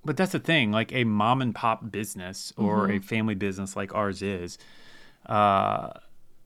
but 0.06 0.16
that's 0.18 0.32
the 0.32 0.40
thing. 0.40 0.72
Like 0.72 0.94
a 0.94 1.04
mom 1.04 1.42
and 1.42 1.54
pop 1.54 1.92
business 1.92 2.54
or 2.58 2.88
Mm-hmm. 2.88 2.98
a 2.98 3.00
family 3.02 3.36
business 3.36 3.76
like 3.76 3.94
ours 3.96 4.22
is, 4.22 4.58
uh, 5.26 5.90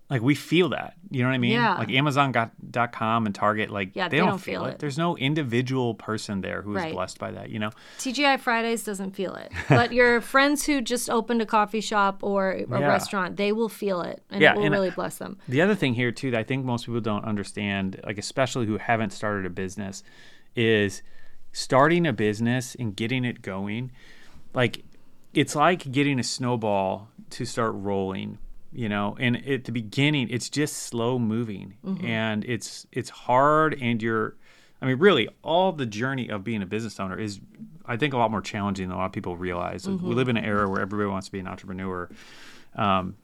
like 0.10 0.24
we 0.24 0.34
feel 0.34 0.70
that. 0.70 0.96
You 1.12 1.22
know 1.22 1.30
what 1.30 1.36
I 1.36 1.38
mean? 1.38 1.52
Yeah. 1.52 1.76
Like 1.76 1.92
Amazon.com 1.92 3.26
and 3.28 3.36
Target, 3.36 3.70
like 3.70 3.92
Yeah, 3.96 4.08
they, 4.08 4.18
they 4.18 4.22
don't, 4.22 4.30
don't 4.30 4.38
feel 4.40 4.62
feel 4.62 4.66
it. 4.70 4.74
it. 4.74 4.80
There's 4.80 4.98
no 4.98 5.16
individual 5.18 5.94
person 5.94 6.42
there 6.42 6.64
who 6.64 6.72
is 6.76 6.84
Right. 6.84 6.94
blessed 6.94 7.20
by 7.20 7.30
that. 7.32 7.50
You 7.52 7.60
know? 7.60 7.70
TGI 8.00 8.40
Fridays 8.40 8.84
doesn't 8.84 9.12
feel 9.12 9.36
it 9.36 9.52
but 9.70 9.92
your 9.94 10.20
friends 10.22 10.66
who 10.66 10.82
just 10.82 11.10
opened 11.12 11.44
a 11.44 11.46
coffee 11.46 11.82
shop 11.82 12.24
or 12.24 12.52
a 12.54 12.60
Yeah. 12.68 12.88
restaurant 12.88 13.38
they 13.38 13.52
will 13.52 13.70
feel 13.70 14.02
it 14.02 14.24
and 14.32 14.42
Yeah, 14.42 14.54
it 14.54 14.58
will 14.58 14.64
and- 14.66 14.74
really 14.74 14.90
bless 14.90 15.18
them 15.20 15.38
The 15.48 15.62
other 15.62 15.76
thing 15.76 15.94
here 15.94 16.12
too 16.12 16.32
that 16.32 16.40
I 16.40 16.44
think 16.44 16.66
most 16.66 16.86
people 16.88 17.02
don't 17.02 17.26
understand, 17.26 18.00
like 18.04 18.18
especially 18.18 18.66
who 18.66 18.78
haven't 18.78 19.12
started 19.12 19.46
a 19.46 19.50
business, 19.52 20.02
is 20.56 21.04
starting 21.52 22.06
a 22.06 22.14
business 22.14 22.76
and 22.76 22.96
getting 22.96 23.26
it 23.26 23.42
going. 23.42 23.92
Like 24.54 24.84
it's 25.34 25.56
like 25.56 25.92
getting 25.92 26.20
a 26.20 26.24
snowball 26.24 27.10
to 27.32 27.46
start 27.46 27.74
rolling, 27.76 28.40
you 28.72 28.90
know. 28.90 29.16
And 29.20 29.48
at 29.48 29.66
the 29.66 29.72
beginning, 29.72 30.30
it's 30.30 30.50
just 30.50 30.78
slow 30.78 31.20
moving, 31.20 31.76
and 32.06 32.44
it's 32.46 32.88
it's 32.92 33.10
hard, 33.10 33.78
and 33.82 34.02
you're. 34.02 34.36
I 34.82 34.86
mean, 34.86 34.98
really, 34.98 35.28
all 35.44 35.74
the 35.74 35.86
journey 35.86 36.30
of 36.30 36.46
being 36.46 36.62
a 36.62 36.66
business 36.66 37.02
owner 37.02 37.20
is, 37.20 37.42
I 37.86 37.98
think, 37.98 38.14
a 38.14 38.18
lot 38.18 38.32
more 38.32 38.42
challenging 38.42 38.88
than 38.88 38.96
a 38.96 38.98
lot 38.98 39.08
of 39.08 39.12
people 39.12 39.36
realize. 39.36 39.86
We 40.08 40.16
live 40.16 40.30
in 40.30 40.38
an 40.38 40.46
era 40.46 40.70
where 40.70 40.80
everybody 40.80 41.10
wants 41.10 41.28
to 41.28 41.34
be 41.34 41.40
an 41.40 41.48
entrepreneur, 41.48 42.10
um, 42.76 43.16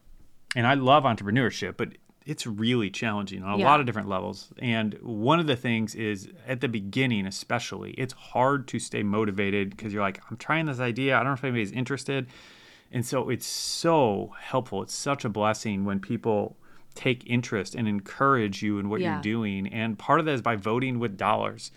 and 0.54 0.68
I 0.68 0.74
love 0.74 1.06
entrepreneurship, 1.06 1.78
but 1.78 1.94
it's 2.26 2.48
really 2.48 2.90
challenging 2.90 3.44
on 3.44 3.54
a 3.54 3.58
Yeah. 3.60 3.66
lot 3.66 3.80
of 3.80 3.86
different 3.86 4.08
levels. 4.10 4.50
And 4.60 4.96
one 5.02 5.40
of 5.40 5.46
the 5.48 5.56
things 5.56 5.94
is 5.96 6.28
at 6.48 6.60
the 6.62 6.68
beginning, 6.68 7.26
especially, 7.28 7.92
it's 7.92 8.14
hard 8.14 8.68
to 8.70 8.80
stay 8.80 9.04
motivated 9.04 9.70
because 9.70 9.94
you're 9.94 10.02
like, 10.02 10.22
I'm 10.30 10.38
trying 10.38 10.66
this 10.66 10.80
idea. 10.80 11.16
I 11.16 11.20
don't 11.20 11.28
know 11.28 11.34
if 11.34 11.44
anybody's 11.44 11.72
interested. 11.72 12.28
And 12.92 13.06
so 13.06 13.30
it's 13.30 13.46
so 13.46 14.34
helpful. 14.40 14.82
It's 14.82 14.94
such 14.96 15.24
a 15.26 15.30
blessing 15.30 15.86
when 15.86 16.00
people 16.00 16.56
take 16.96 17.30
interest 17.30 17.76
and 17.76 17.88
encourage 17.88 18.64
you 18.64 18.80
in 18.80 18.90
what 18.90 19.02
Yeah. 19.02 19.14
you're 19.16 19.22
doing. 19.22 19.68
And 19.68 20.00
part 20.00 20.20
of 20.20 20.26
that 20.26 20.32
is 20.34 20.42
by 20.42 20.56
voting 20.56 20.98
with 20.98 21.18
dollars 21.18 21.72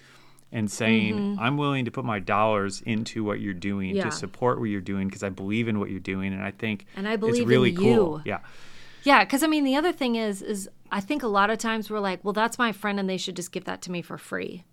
and 0.50 0.71
saying, 0.71 1.37
I'm 1.38 1.59
willing 1.59 1.85
to 1.85 1.90
put 1.90 2.07
my 2.07 2.21
dollars 2.21 2.81
into 2.87 3.23
what 3.23 3.40
you're 3.40 3.52
doing 3.52 3.88
Mm-hmm. 3.90 3.97
Yeah. 3.99 4.05
to 4.05 4.12
support 4.12 4.61
what 4.61 4.67
you're 4.71 4.81
doing 4.81 5.09
because 5.09 5.23
I 5.23 5.28
believe 5.28 5.69
in 5.69 5.78
what 5.81 5.90
you're 5.90 6.00
doing. 6.00 6.33
And 6.33 6.43
I 6.43 6.52
think 6.52 6.87
And 6.97 7.07
I 7.07 7.17
believe 7.17 7.35
it's 7.43 7.47
really 7.47 7.73
cool. 7.73 8.23
Yeah. 8.25 8.38
Yeah, 9.09 9.25
because 9.25 9.43
I 9.43 9.47
mean, 9.47 9.65
the 9.65 9.75
other 9.75 9.91
thing 9.91 10.17
is, 10.17 10.43
is 10.43 10.69
I 10.93 11.00
think 11.00 11.23
a 11.23 11.29
lot 11.29 11.49
of 11.49 11.57
times 11.57 11.91
we're 11.91 11.99
like, 11.99 12.23
well, 12.23 12.35
that's 12.35 12.59
my 12.59 12.73
friend, 12.73 13.00
and 13.00 13.09
they 13.09 13.17
should 13.17 13.37
just 13.37 13.53
give 13.53 13.65
that 13.65 13.81
to 13.83 13.91
me 13.91 14.03
for 14.03 14.19
free. 14.19 14.65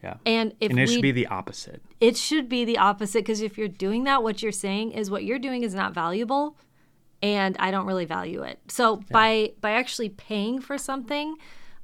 Yeah. 0.00 0.14
And 0.24 0.54
if 0.60 0.70
and 0.70 0.78
it 0.78 0.86
we, 0.86 0.94
should 0.94 1.02
be 1.02 1.10
the 1.10 1.26
opposite. 1.26 1.82
it 2.00 2.16
should 2.16 2.48
be 2.48 2.64
the 2.64 2.78
opposite. 2.78 3.18
Because 3.18 3.40
if 3.40 3.58
you're 3.58 3.66
doing 3.66 4.04
that, 4.04 4.22
what 4.22 4.44
you're 4.44 4.52
saying 4.52 4.92
is 4.92 5.10
what 5.10 5.24
you're 5.24 5.40
doing 5.40 5.64
is 5.64 5.74
not 5.74 5.92
valuable, 5.92 6.56
and 7.20 7.56
I 7.58 7.72
don't 7.72 7.84
really 7.84 8.04
value 8.04 8.44
it. 8.44 8.60
So 8.68 9.02
by 9.10 9.54
by 9.60 9.72
actually 9.72 10.10
paying 10.10 10.60
for 10.60 10.78
something, 10.78 11.34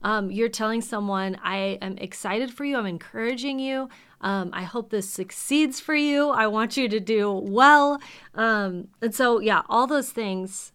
um, 0.04 0.30
you're 0.30 0.48
telling 0.48 0.82
someone, 0.82 1.36
I 1.42 1.76
am 1.82 1.98
excited 1.98 2.54
for 2.54 2.64
you. 2.64 2.76
I'm 2.76 2.86
encouraging 2.86 3.58
you. 3.58 3.88
Um, 4.20 4.50
I 4.52 4.62
hope 4.62 4.90
this 4.90 5.10
succeeds 5.10 5.80
for 5.80 5.96
you. 5.96 6.28
I 6.28 6.46
want 6.46 6.76
you 6.76 6.88
to 6.88 7.00
do 7.00 7.32
well. 7.32 7.98
Um, 8.32 8.86
and 9.02 9.12
so, 9.12 9.40
yeah, 9.40 9.62
all 9.68 9.88
those 9.88 10.12
things 10.12 10.72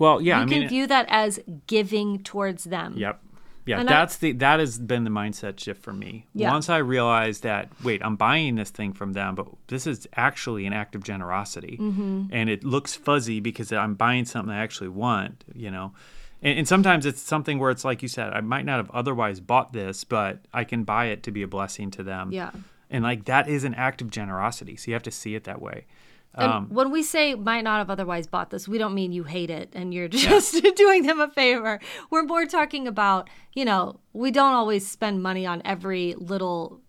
Well, 0.00 0.20
yeah, 0.20 0.38
you 0.38 0.42
I 0.46 0.48
can 0.48 0.58
mean, 0.60 0.68
view 0.68 0.86
that 0.88 1.06
as 1.08 1.38
giving 1.68 2.22
towards 2.24 2.64
them. 2.64 2.94
Yep. 2.96 3.20
Yeah, 3.66 3.78
And 3.78 3.88
I- 3.88 3.92
that's 3.92 4.16
the 4.16 4.32
that 4.32 4.58
has 4.58 4.78
been 4.78 5.04
the 5.04 5.10
mindset 5.10 5.60
shift 5.60 5.82
for 5.82 5.92
me. 5.92 6.26
Yeah. 6.34 6.50
Once 6.50 6.68
I 6.70 6.78
realized 6.78 7.42
that 7.44 7.68
wait, 7.84 8.00
I'm 8.02 8.16
buying 8.16 8.56
this 8.56 8.70
thing 8.70 8.92
from 8.94 9.12
them, 9.12 9.34
but 9.34 9.46
this 9.68 9.86
is 9.86 10.08
actually 10.16 10.64
an 10.66 10.72
act 10.72 10.94
of 10.96 11.04
generosity, 11.04 11.76
Mm-hmm. 11.78 12.24
and 12.32 12.48
it 12.50 12.64
looks 12.64 12.96
fuzzy 12.96 13.38
because 13.38 13.70
I'm 13.72 13.94
buying 13.94 14.24
something 14.24 14.52
I 14.52 14.62
actually 14.62 14.88
want. 14.88 15.44
You 15.54 15.70
know, 15.70 15.92
and, 16.42 16.60
and 16.60 16.66
sometimes 16.66 17.04
it's 17.04 17.20
something 17.20 17.58
where 17.58 17.70
it's 17.70 17.84
like 17.84 18.00
you 18.02 18.08
said, 18.08 18.32
I 18.32 18.40
might 18.40 18.64
not 18.64 18.78
have 18.78 18.90
otherwise 18.92 19.38
bought 19.40 19.72
this, 19.74 20.02
but 20.04 20.38
I 20.54 20.64
can 20.64 20.84
buy 20.84 21.06
it 21.06 21.22
to 21.24 21.30
be 21.30 21.42
a 21.42 21.48
blessing 21.48 21.90
to 21.92 22.02
them. 22.02 22.32
Yeah. 22.32 22.50
and 22.92 23.04
like 23.04 23.26
that 23.26 23.46
is 23.46 23.62
an 23.64 23.74
act 23.74 24.00
of 24.02 24.10
generosity. 24.10 24.74
So 24.76 24.84
you 24.90 24.94
have 24.94 25.02
to 25.04 25.12
see 25.12 25.34
it 25.36 25.44
that 25.44 25.60
way. 25.62 25.84
And 26.34 26.52
Um, 26.52 26.68
when 26.68 26.90
we 26.92 27.02
say 27.02 27.34
might 27.34 27.64
not 27.64 27.78
have 27.78 27.90
otherwise 27.90 28.26
bought 28.28 28.50
this, 28.50 28.68
we 28.68 28.78
don't 28.78 28.94
mean 28.94 29.10
you 29.12 29.24
hate 29.24 29.50
it 29.50 29.70
and 29.74 29.92
you're 29.92 30.08
just 30.28 30.62
doing 30.76 31.02
them 31.04 31.20
a 31.20 31.28
favor. 31.28 31.80
We're 32.10 32.22
more 32.22 32.46
talking 32.46 32.86
about, 32.86 33.28
you 33.54 33.64
know, 33.64 33.98
we 34.12 34.30
don't 34.30 34.52
always 34.52 34.86
spend 34.86 35.22
money 35.22 35.44
on 35.46 35.60
every 35.64 36.14
little 36.16 36.80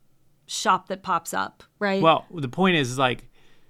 shop 0.46 0.88
that 0.90 1.02
pops 1.02 1.34
up, 1.34 1.64
right? 1.80 2.02
Well, 2.02 2.26
the 2.34 2.50
point 2.50 2.76
is, 2.76 2.92
is 2.92 2.98
like, 3.00 3.28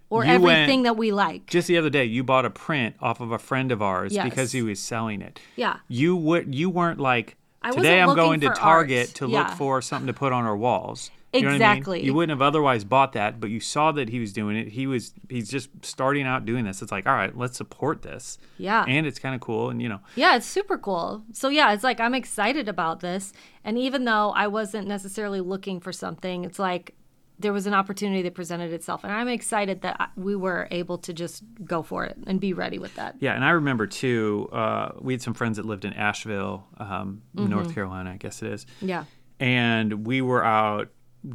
or 0.09 0.25
everything 0.25 0.79
went- 0.79 0.83
that 0.83 0.97
we 0.97 1.11
like. 1.13 1.45
just 1.47 1.67
the 1.69 1.77
other 1.77 1.89
day 1.89 2.03
you 2.03 2.21
bought 2.23 2.43
a 2.43 2.49
print 2.49 2.95
off 2.99 3.21
of 3.21 3.31
a 3.31 3.39
friend 3.39 3.71
of 3.71 3.81
ours 3.81 4.11
Yes. 4.13 4.25
because 4.25 4.51
he 4.51 4.61
was 4.61 4.77
selling 4.79 5.21
it. 5.21 5.39
Yeah. 5.55 5.77
You 5.87 6.17
would 6.17 6.53
you 6.53 6.69
weren't 6.69 6.99
like 6.99 7.37
today 7.71 8.01
I'm 8.01 8.13
going 8.15 8.41
to 8.41 8.49
Target 8.49 9.07
art." 9.07 9.15
to 9.15 9.27
Yeah. 9.29 9.39
look 9.43 9.49
for 9.51 9.81
something 9.81 10.07
to 10.07 10.13
put 10.13 10.33
on 10.33 10.43
our 10.43 10.57
walls. 10.57 11.11
You 11.39 11.47
what 11.47 11.47
I 11.47 11.51
mean? 11.53 11.55
Exactly. 11.61 12.03
You 12.03 12.13
wouldn't 12.13 12.31
have 12.31 12.41
otherwise 12.41 12.83
bought 12.83 13.13
that, 13.13 13.39
but 13.39 13.49
you 13.49 13.59
saw 13.59 13.91
that 13.93 14.09
he 14.09 14.19
was 14.19 14.33
doing 14.33 14.57
it. 14.57 14.67
He 14.69 14.85
was 14.87 15.13
he's 15.29 15.49
just 15.49 15.69
starting 15.81 16.25
out 16.27 16.43
doing 16.45 16.65
this. 16.65 16.81
It's 16.81 16.91
like, 16.91 17.07
all 17.07 17.13
right, 17.15 17.35
let's 17.37 17.55
support 17.57 18.01
this. 18.01 18.37
Yeah. 18.57 18.83
And 18.87 19.05
it's 19.07 19.17
kind 19.19 19.33
of 19.33 19.39
cool 19.41 19.69
and 19.69 19.81
you 19.81 19.87
know, 19.89 19.99
Yeah, 20.15 20.35
it's 20.35 20.45
super 20.45 20.77
cool. 20.77 21.23
So 21.31 21.47
yeah, 21.49 21.71
it's 21.73 21.83
like 21.83 21.99
I'm 22.01 22.13
excited 22.13 22.67
about 22.67 22.99
this. 22.99 23.31
And 23.63 23.77
even 23.77 24.03
though 24.05 24.31
I 24.31 24.47
wasn't 24.47 24.87
necessarily 24.87 25.39
looking 25.39 25.79
for 25.79 25.91
something, 25.93 26.43
it's 26.43 26.59
like 26.59 26.95
there 27.39 27.53
was 27.53 27.65
an 27.65 27.73
opportunity 27.73 28.21
that 28.21 28.35
presented 28.35 28.71
itself. 28.71 29.03
And 29.03 29.11
I'm 29.11 29.27
excited 29.27 29.81
that 29.81 30.11
we 30.15 30.35
were 30.35 30.67
able 30.69 30.99
to 30.99 31.11
just 31.13 31.43
go 31.63 31.81
for 31.81 32.05
it 32.05 32.15
and 32.27 32.39
be 32.39 32.53
ready 32.53 32.77
with 32.77 32.93
that. 32.95 33.15
Yeah, 33.19 33.33
and 33.33 33.43
I 33.43 33.49
remember 33.51 33.87
too. 33.87 34.47
Uh, 34.51 34.91
we 34.99 35.13
had 35.13 35.23
some 35.23 35.33
friends 35.33 35.57
that 35.57 35.65
lived 35.65 35.83
in 35.85 35.93
Asheville, 35.93 36.67
um, 36.77 37.23
Mm-hmm. 37.35 37.49
North 37.49 37.73
Carolina, 37.73 38.11
I 38.11 38.17
guess 38.17 38.43
it 38.43 38.51
is. 38.51 38.65
Yeah. 38.81 39.05
and 39.39 40.05
we 40.05 40.21
were 40.21 40.43
out 40.45 40.89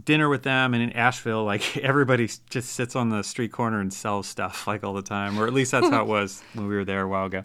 dinner 0.05 0.29
with 0.29 0.43
them 0.43 0.75
and 0.75 0.83
in 0.83 0.91
asheville 0.95 1.45
like 1.45 1.77
everybody 1.79 2.29
just 2.51 2.71
sits 2.71 2.97
on 2.97 3.09
the 3.09 3.23
street 3.23 3.53
corner 3.53 3.79
and 3.81 3.93
sells 3.93 4.27
stuff 4.27 4.67
like 4.67 4.83
all 4.83 4.93
the 4.93 5.03
time 5.03 5.39
or 5.39 5.47
at 5.47 5.53
least 5.53 5.71
that's 5.71 5.89
how 5.89 6.03
it 6.03 6.09
was 6.09 6.43
when 6.55 6.67
we 6.67 6.75
were 6.75 6.85
there 6.85 7.03
a 7.03 7.09
while 7.09 7.27
ago. 7.27 7.43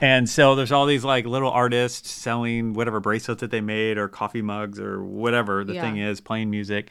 And 0.00 0.28
so 0.28 0.54
there's 0.54 0.72
all 0.72 0.84
these 0.86 1.04
like 1.04 1.24
little 1.24 1.50
artists 1.50 2.10
selling 2.10 2.74
whatever 2.74 3.00
bracelets 3.00 3.40
that 3.40 3.50
they 3.50 3.62
made 3.62 3.96
or 3.96 4.08
coffee 4.08 4.42
mugs 4.42 4.78
or 4.78 5.02
whatever 5.02 5.64
the 5.64 5.72
Yeah. 5.74 5.80
thing 5.82 5.96
is 5.96 6.20
playing 6.20 6.50
music. 6.50 6.90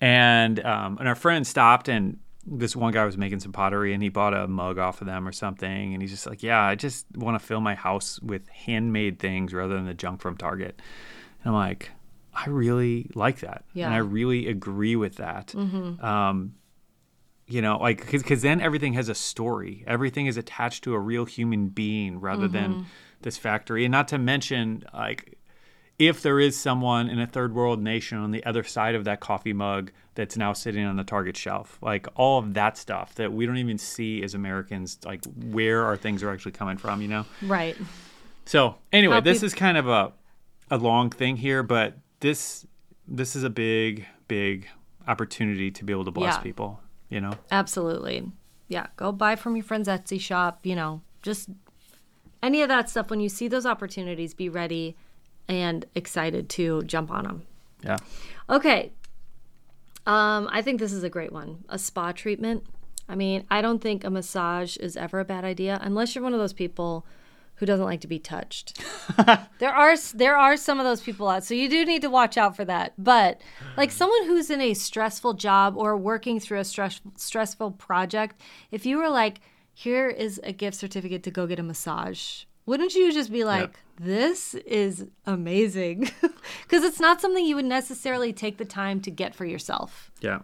And 0.00 0.58
um, 0.64 0.98
and 0.98 1.06
our 1.08 1.14
friend 1.14 1.46
stopped 1.46 1.88
and 1.88 2.18
this 2.44 2.74
one 2.74 2.92
guy 2.92 3.04
was 3.04 3.16
making 3.16 3.38
some 3.38 3.52
pottery 3.52 3.94
and 3.94 4.02
he 4.02 4.08
bought 4.08 4.34
a 4.34 4.48
mug 4.48 4.76
off 4.76 5.00
of 5.00 5.06
them 5.06 5.28
or 5.28 5.30
something 5.32 5.92
and 5.94 6.02
he's 6.02 6.10
just 6.10 6.26
like 6.26 6.42
yeah 6.42 6.60
i 6.60 6.74
just 6.74 7.06
want 7.14 7.38
to 7.40 7.46
fill 7.46 7.60
my 7.60 7.76
house 7.76 8.18
with 8.20 8.48
handmade 8.48 9.20
things 9.20 9.54
rather 9.54 9.74
than 9.76 9.86
the 9.86 9.94
junk 9.94 10.20
from 10.20 10.36
target. 10.36 10.82
And 11.44 11.54
i'm 11.54 11.54
like 11.54 11.90
i 12.34 12.48
really 12.48 13.10
like 13.14 13.40
that. 13.40 13.64
Yeah. 13.74 13.86
and 13.86 13.94
i 13.94 13.98
really 13.98 14.48
agree 14.48 14.96
with 14.96 15.16
that. 15.16 15.54
Um, 15.54 16.54
you 17.46 17.60
know 17.60 17.76
like 17.78 18.10
because 18.10 18.42
then 18.42 18.60
everything 18.60 18.94
has 18.94 19.08
a 19.08 19.14
story. 19.14 19.84
Everything 19.86 20.26
is 20.26 20.36
attached 20.36 20.84
to 20.84 20.94
a 20.94 20.98
real 20.98 21.24
human 21.24 21.68
being 21.68 22.20
rather 22.20 22.48
than 22.48 22.86
this 23.22 23.36
factory. 23.36 23.84
And 23.84 23.92
not 23.92 24.08
to 24.08 24.18
mention 24.18 24.84
like 24.94 25.38
if 25.98 26.22
there 26.22 26.40
is 26.40 26.58
someone 26.58 27.08
in 27.08 27.20
a 27.20 27.26
third 27.26 27.54
world 27.54 27.80
nation 27.80 28.18
on 28.18 28.30
the 28.30 28.44
other 28.44 28.62
side 28.64 28.94
of 28.94 29.04
that 29.04 29.20
coffee 29.20 29.52
mug 29.52 29.92
that's 30.14 30.36
now 30.36 30.52
sitting 30.52 30.84
on 30.84 30.96
the 30.96 31.04
target 31.04 31.36
shelf 31.36 31.78
like 31.82 32.06
all 32.16 32.38
of 32.38 32.54
that 32.54 32.76
stuff 32.76 33.14
that 33.16 33.32
we 33.32 33.46
don't 33.46 33.58
even 33.58 33.78
see 33.78 34.22
as 34.22 34.34
americans 34.34 34.98
like 35.04 35.22
where 35.50 35.84
our 35.84 35.96
things 35.96 36.22
are 36.22 36.30
actually 36.30 36.52
coming 36.52 36.76
from 36.76 37.00
you 37.02 37.08
know? 37.08 37.24
Right. 37.42 37.76
so 38.46 38.76
anyway 38.92 39.14
How 39.14 39.20
this 39.20 39.42
is 39.42 39.54
kind 39.54 39.76
of 39.76 39.88
a 39.88 40.12
a 40.70 40.78
long 40.78 41.10
thing 41.10 41.36
here 41.36 41.62
but 41.62 41.96
this 42.22 42.66
this 43.06 43.36
is 43.36 43.42
a 43.44 43.50
big 43.50 44.06
big 44.28 44.66
opportunity 45.06 45.70
to 45.70 45.84
be 45.84 45.92
able 45.92 46.04
to 46.04 46.10
bless 46.10 46.34
Yeah. 46.36 46.40
people 46.40 46.80
you 47.10 47.20
know 47.20 47.32
Absolutely. 47.50 48.30
Yeah. 48.68 48.86
Go 48.96 49.12
buy 49.12 49.36
from 49.36 49.54
your 49.54 49.64
friend's 49.64 49.86
Etsy 49.86 50.18
shop, 50.18 50.64
you 50.64 50.74
know, 50.74 51.02
just 51.20 51.50
any 52.42 52.62
of 52.62 52.68
that 52.68 52.88
stuff. 52.88 53.10
When 53.10 53.20
you 53.20 53.28
see 53.28 53.46
those 53.46 53.66
opportunities, 53.66 54.32
be 54.32 54.48
ready 54.48 54.96
and 55.46 55.84
excited 55.94 56.48
to 56.56 56.82
jump 56.84 57.10
on 57.10 57.24
them. 57.24 57.42
yeah 57.84 57.98
Okay. 58.48 58.92
Um, 60.06 60.48
I 60.50 60.62
think 60.62 60.80
this 60.80 60.92
is 60.92 61.02
a 61.04 61.10
great 61.10 61.32
one. 61.32 61.64
A 61.68 61.78
spa 61.78 62.12
treatment. 62.12 62.64
I 63.08 63.14
mean, 63.14 63.44
I 63.50 63.60
don't 63.60 63.80
think 63.80 64.04
a 64.04 64.10
massage 64.10 64.76
is 64.78 64.96
ever 64.96 65.20
a 65.20 65.24
bad 65.24 65.44
idea 65.44 65.78
unless 65.82 66.14
you're 66.14 66.24
one 66.24 66.32
of 66.32 66.40
those 66.40 66.54
people 66.54 67.04
who 67.62 67.66
doesn't 67.66 67.86
like 67.86 68.00
to 68.00 68.08
be 68.08 68.18
touched. 68.18 68.82
there 69.60 69.72
are 69.72 69.96
there 70.14 70.36
are 70.36 70.56
some 70.56 70.80
of 70.80 70.84
those 70.84 71.00
people 71.00 71.28
out, 71.28 71.44
so 71.44 71.54
you 71.54 71.68
do 71.68 71.84
need 71.84 72.02
to 72.02 72.10
watch 72.10 72.36
out 72.36 72.56
for 72.56 72.64
that. 72.64 72.92
But 72.98 73.40
like 73.76 73.92
someone 73.92 74.24
who's 74.24 74.50
in 74.50 74.60
a 74.60 74.74
stressful 74.74 75.34
job 75.34 75.76
or 75.76 75.96
working 75.96 76.40
through 76.40 76.58
a 76.58 76.64
stress, 76.64 77.00
stressful 77.14 77.70
project, 77.72 78.40
if 78.72 78.84
you 78.84 78.98
were 78.98 79.08
like, 79.08 79.38
"Here 79.72 80.08
is 80.08 80.40
a 80.42 80.52
gift 80.52 80.76
certificate 80.76 81.22
to 81.22 81.30
go 81.30 81.46
get 81.46 81.60
a 81.60 81.62
massage," 81.62 82.46
wouldn't 82.66 82.96
you 82.96 83.12
just 83.12 83.30
be 83.30 83.44
like, 83.44 83.78
"This 83.96 84.54
is 84.54 85.06
amazing," 85.24 86.10
because 86.62 86.82
it's 86.82 86.98
not 86.98 87.20
something 87.20 87.46
you 87.46 87.54
would 87.54 87.64
necessarily 87.64 88.32
take 88.32 88.56
the 88.58 88.64
time 88.64 89.00
to 89.02 89.10
get 89.12 89.36
for 89.36 89.44
yourself. 89.44 90.10
Yeah. 90.20 90.40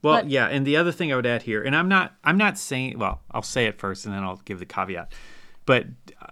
Well, 0.00 0.22
But- 0.22 0.30
yeah, 0.30 0.46
and 0.46 0.66
the 0.66 0.78
other 0.78 0.92
thing 0.92 1.12
I 1.12 1.16
would 1.16 1.26
add 1.26 1.42
here, 1.42 1.62
and 1.62 1.76
I'm 1.76 1.88
not, 1.90 2.14
I'm 2.24 2.38
not 2.38 2.56
saying, 2.56 2.98
well, 2.98 3.20
I'll 3.32 3.42
say 3.42 3.66
it 3.66 3.78
first, 3.78 4.06
and 4.06 4.14
then 4.14 4.22
I'll 4.22 4.40
give 4.46 4.60
the 4.60 4.64
caveat. 4.64 5.12
But 5.66 5.84
uh, 6.22 6.28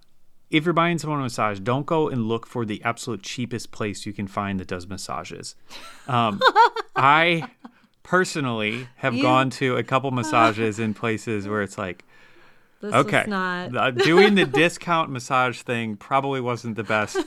if 0.51 0.65
you're 0.65 0.73
buying 0.75 0.99
someone 0.99 1.21
a 1.21 1.23
massage, 1.25 1.59
don't 1.61 1.87
go 1.87 2.09
and 2.09 2.27
look 2.29 2.47
for 2.47 2.65
the 2.65 2.83
absolute 2.85 3.23
cheapest 3.23 3.73
place 3.73 4.07
you 4.07 4.13
can 4.13 4.27
find 4.27 4.61
that 4.61 4.69
does 4.69 4.87
massages. 4.87 5.55
Um, 6.07 6.41
I 6.97 7.49
personally 8.03 8.89
have 8.97 9.15
You- 9.15 9.23
gone 9.23 9.51
to 9.51 9.77
a 9.77 9.83
couple 9.83 10.11
massages 10.13 10.79
in 10.79 10.95
places 10.95 11.49
where 11.49 11.63
it's 11.63 11.77
like, 11.79 12.05
This 12.81 12.95
okay, 12.95 13.25
not. 13.27 13.97
doing 13.97 14.35
the 14.37 14.45
discount 14.63 15.11
massage 15.11 15.63
thing 15.63 15.97
probably 15.97 16.41
wasn't 16.41 16.77
the 16.77 16.85
best 16.85 17.19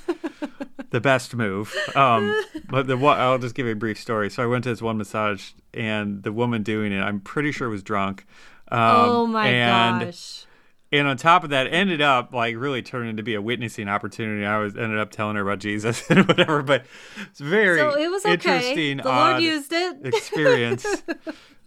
the 0.91 0.99
best 1.01 1.35
move. 1.35 1.75
Um, 1.95 2.35
but 2.67 2.87
the 2.87 2.97
one, 2.97 3.19
I'll 3.19 3.37
just 3.37 3.53
give 3.55 3.65
you 3.67 3.73
a 3.73 3.75
brief 3.75 3.99
story. 3.99 4.29
So 4.29 4.41
I 4.41 4.47
went 4.47 4.63
to 4.63 4.69
this 4.71 4.81
one 4.81 4.97
massage, 4.97 5.51
and 5.73 6.23
the 6.23 6.31
woman 6.31 6.63
doing 6.63 6.91
it, 6.91 6.99
I'm 7.01 7.19
pretty 7.19 7.51
sure 7.51 7.69
was 7.69 7.83
drunk. 7.83 8.25
Um, 8.71 8.79
oh 8.81 9.27
my 9.27 9.47
and, 9.47 10.05
gosh. 10.05 10.45
And 10.91 11.07
on 11.07 11.17
top 11.17 11.43
of 11.43 11.51
that, 11.51 11.67
ended 11.67 12.01
up 12.01 12.33
like 12.33 12.55
really 12.55 12.81
turning 12.81 13.17
to 13.17 13.23
be 13.23 13.35
a 13.35 13.41
witnessing 13.41 13.87
opportunity. 13.87 14.45
I 14.45 14.57
was 14.57 14.75
ended 14.75 14.97
up 14.97 15.11
telling 15.11 15.35
her 15.35 15.43
about 15.43 15.59
Jesus 15.59 16.03
and 16.09 16.27
whatever. 16.27 16.63
But 16.63 16.85
it's 17.29 17.39
very 17.39 17.77
So 17.77 17.95
it 17.95 18.09
was 18.09 18.25
okay. 18.25 18.33
interesting. 18.33 18.97
The 18.97 19.03
Lord 19.03 19.41
used 19.41 19.71
it. 19.71 19.97
experience. 20.05 20.85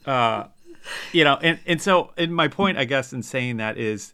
uh, 0.07 0.45
you 1.13 1.23
know, 1.23 1.39
and, 1.41 1.61
and 1.67 1.81
so 1.81 2.13
and 2.17 2.35
my 2.35 2.49
point, 2.49 2.79
I 2.79 2.85
guess, 2.85 3.13
in 3.13 3.23
saying 3.23 3.59
that 3.59 3.79
is 3.79 4.13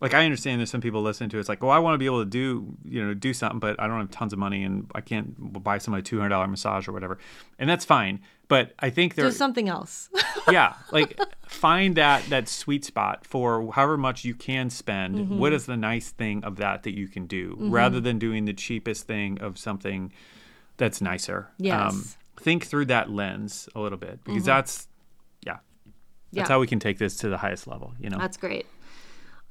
like 0.00 0.14
I 0.14 0.24
understand 0.24 0.60
there's 0.60 0.70
some 0.70 0.80
people 0.80 1.02
listening 1.02 1.30
to 1.30 1.36
it, 1.36 1.40
it's 1.40 1.48
like, 1.48 1.62
well, 1.62 1.70
I 1.70 1.78
want 1.78 1.94
to 1.94 1.98
be 1.98 2.06
able 2.06 2.22
to 2.22 2.30
do 2.30 2.76
you 2.84 3.04
know 3.04 3.14
do 3.14 3.32
something, 3.32 3.60
but 3.60 3.80
I 3.80 3.86
don't 3.86 3.98
have 3.98 4.10
tons 4.10 4.32
of 4.32 4.38
money 4.38 4.64
and 4.64 4.90
I 4.94 5.00
can't 5.00 5.34
buy 5.62 5.78
somebody 5.78 6.00
a 6.00 6.04
two 6.04 6.18
hundred 6.18 6.30
dollar 6.30 6.48
massage 6.48 6.88
or 6.88 6.92
whatever, 6.92 7.18
and 7.58 7.68
that's 7.68 7.84
fine. 7.84 8.20
But 8.50 8.74
I 8.80 8.90
think 8.90 9.14
there's 9.14 9.36
something 9.36 9.68
else. 9.68 10.10
yeah, 10.50 10.74
like 10.90 11.18
find 11.46 11.94
that 11.96 12.24
that 12.30 12.48
sweet 12.48 12.84
spot 12.84 13.24
for 13.24 13.72
however 13.72 13.96
much 13.96 14.24
you 14.24 14.34
can 14.34 14.68
spend. 14.70 15.14
Mm-hmm. 15.14 15.38
What 15.38 15.52
is 15.52 15.66
the 15.66 15.76
nice 15.76 16.10
thing 16.10 16.42
of 16.44 16.56
that 16.56 16.82
that 16.82 16.94
you 16.94 17.06
can 17.08 17.26
do, 17.26 17.56
rather 17.58 18.00
than 18.00 18.18
doing 18.18 18.44
the 18.46 18.52
cheapest 18.52 19.06
thing 19.06 19.40
of 19.40 19.56
something 19.56 20.12
that's 20.76 21.00
nicer. 21.00 21.46
Um, 21.48 21.54
Yes. 21.58 21.92
Mm-hmm. 21.94 22.42
think 22.44 22.66
through 22.66 22.86
that 22.86 23.08
lens 23.08 23.68
a 23.76 23.80
little 23.80 23.98
bit 23.98 24.24
because 24.24 24.44
that's 24.44 24.88
yeah, 25.46 25.58
that's 26.32 26.48
Yeah. 26.48 26.52
how 26.52 26.58
we 26.58 26.66
can 26.66 26.80
take 26.80 26.98
this 26.98 27.16
to 27.18 27.28
the 27.28 27.38
highest 27.38 27.68
level. 27.68 27.94
You 28.00 28.10
know. 28.10 28.18
That's 28.18 28.36
great. 28.36 28.66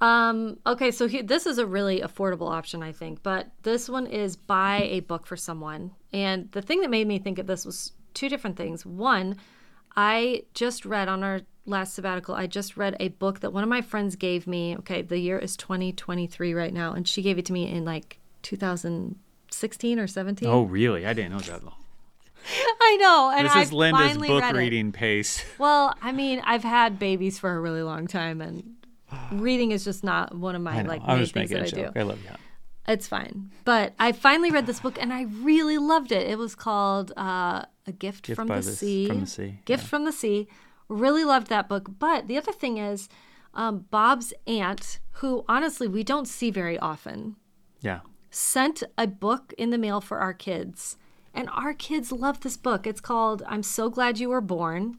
Um, 0.02 0.58
okay, 0.66 0.92
so 0.92 1.08
here, 1.08 1.24
this 1.24 1.46
is 1.46 1.58
a 1.58 1.66
really 1.66 2.00
affordable 2.02 2.50
option, 2.50 2.82
I 2.82 2.92
think, 2.94 3.22
but 3.22 3.48
this 3.64 3.90
one 3.90 4.08
is 4.08 4.36
buy 4.38 4.84
a 4.84 5.02
book 5.02 5.26
for 5.28 5.36
someone. 5.36 5.92
And 6.14 6.50
the 6.54 6.62
thing 6.62 6.82
that 6.82 6.90
made 6.90 7.06
me 7.08 7.20
think 7.20 7.38
of 7.38 7.48
this 7.48 7.66
was 7.66 7.92
two 8.14 8.30
different 8.30 8.58
things. 8.58 8.86
One, 8.86 9.36
I 9.96 10.44
just 10.54 10.86
read 10.86 11.08
on 11.08 11.24
our 11.24 11.42
last 11.66 11.94
sabbatical, 11.94 12.36
I 12.36 12.48
just 12.48 12.78
read 12.78 12.96
a 13.00 13.10
book 13.10 13.42
that 13.42 13.52
one 13.54 13.64
of 13.64 13.70
my 13.70 13.82
friends 13.82 14.16
gave 14.16 14.48
me. 14.48 14.76
Okay, 14.78 15.02
the 15.02 15.18
year 15.20 15.38
is 15.38 15.56
2023 15.58 16.54
right 16.54 16.74
now, 16.74 16.94
and 16.94 17.08
she 17.08 17.22
gave 17.22 17.38
it 17.38 17.46
to 17.46 17.54
me 17.54 17.70
in 17.70 17.86
like 17.86 18.20
2016 18.44 20.00
or 20.00 20.08
17. 20.08 20.48
oh, 20.48 20.64
really? 20.64 21.06
I 21.06 21.14
didn't 21.14 21.32
know 21.32 21.40
that. 21.40 21.64
long. 21.64 21.76
I 22.82 22.98
know. 23.00 23.32
And 23.36 23.46
This 23.46 23.54
I 23.54 23.62
is 23.62 23.74
Linda's 23.74 24.18
book 24.18 24.42
read 24.42 24.56
reading 24.56 24.92
pace. 24.92 25.44
Well, 25.60 25.94
I 26.02 26.12
mean, 26.12 26.42
I've 26.46 26.64
had 26.64 26.98
babies 26.98 27.38
for 27.38 27.52
a 27.52 27.60
really 27.60 27.84
long 27.84 28.08
time, 28.08 28.42
and 28.42 28.76
reading 29.32 29.72
is 29.72 29.84
just 29.84 30.04
not 30.04 30.36
one 30.36 30.56
of 30.56 30.62
my 30.62 30.82
like 30.84 31.02
I'm 31.06 31.20
main 31.20 31.28
things 31.28 31.50
that 31.50 31.64
I 31.64 31.66
joke. 31.66 31.94
do. 31.94 32.00
I 32.00 32.04
love 32.04 32.24
you. 32.24 32.30
It's 32.88 33.08
fine. 33.08 33.52
But 33.66 33.94
I 34.00 34.14
finally 34.14 34.50
read 34.50 34.66
this 34.66 34.80
book 34.80 34.98
and 35.00 35.14
I 35.14 35.24
really 35.24 35.78
loved 35.78 36.12
it. 36.12 36.28
It 36.28 36.40
was 36.40 36.56
called 36.56 37.12
uh, 37.16 37.66
A 37.90 37.92
Gift, 37.92 38.28
Gift 38.28 38.36
from, 38.38 38.48
the 38.48 38.62
sea. 38.64 39.08
from 39.08 39.20
the 39.22 39.26
Sea, 39.28 39.60
Gift 39.66 39.86
from 39.86 40.06
the 40.06 40.12
Sea. 40.12 40.48
Really 40.88 41.24
loved 41.24 41.48
that 41.48 41.68
book. 41.68 41.90
But 42.00 42.28
the 42.28 42.38
other 42.38 42.52
thing 42.52 42.78
is, 42.78 43.10
um, 43.54 43.86
Bob's 43.92 44.34
aunt, 44.48 45.00
who 45.14 45.44
honestly 45.48 45.88
we 45.88 46.04
don't 46.04 46.28
see 46.28 46.50
very 46.52 46.78
often, 46.80 47.36
Yeah. 47.82 48.00
sent 48.32 48.84
a 48.98 49.08
book 49.08 49.54
in 49.58 49.70
the 49.72 49.78
mail 49.78 50.02
for 50.02 50.20
our 50.20 50.34
kids. 50.34 50.98
And 51.34 51.50
our 51.52 51.74
kids 51.74 52.12
love 52.12 52.42
this 52.42 52.58
book. 52.58 52.88
It's 52.88 53.02
called 53.02 53.44
I'm 53.48 53.64
So 53.64 53.90
Glad 53.90 54.20
You 54.20 54.30
Were 54.30 54.42
Born. 54.42 54.98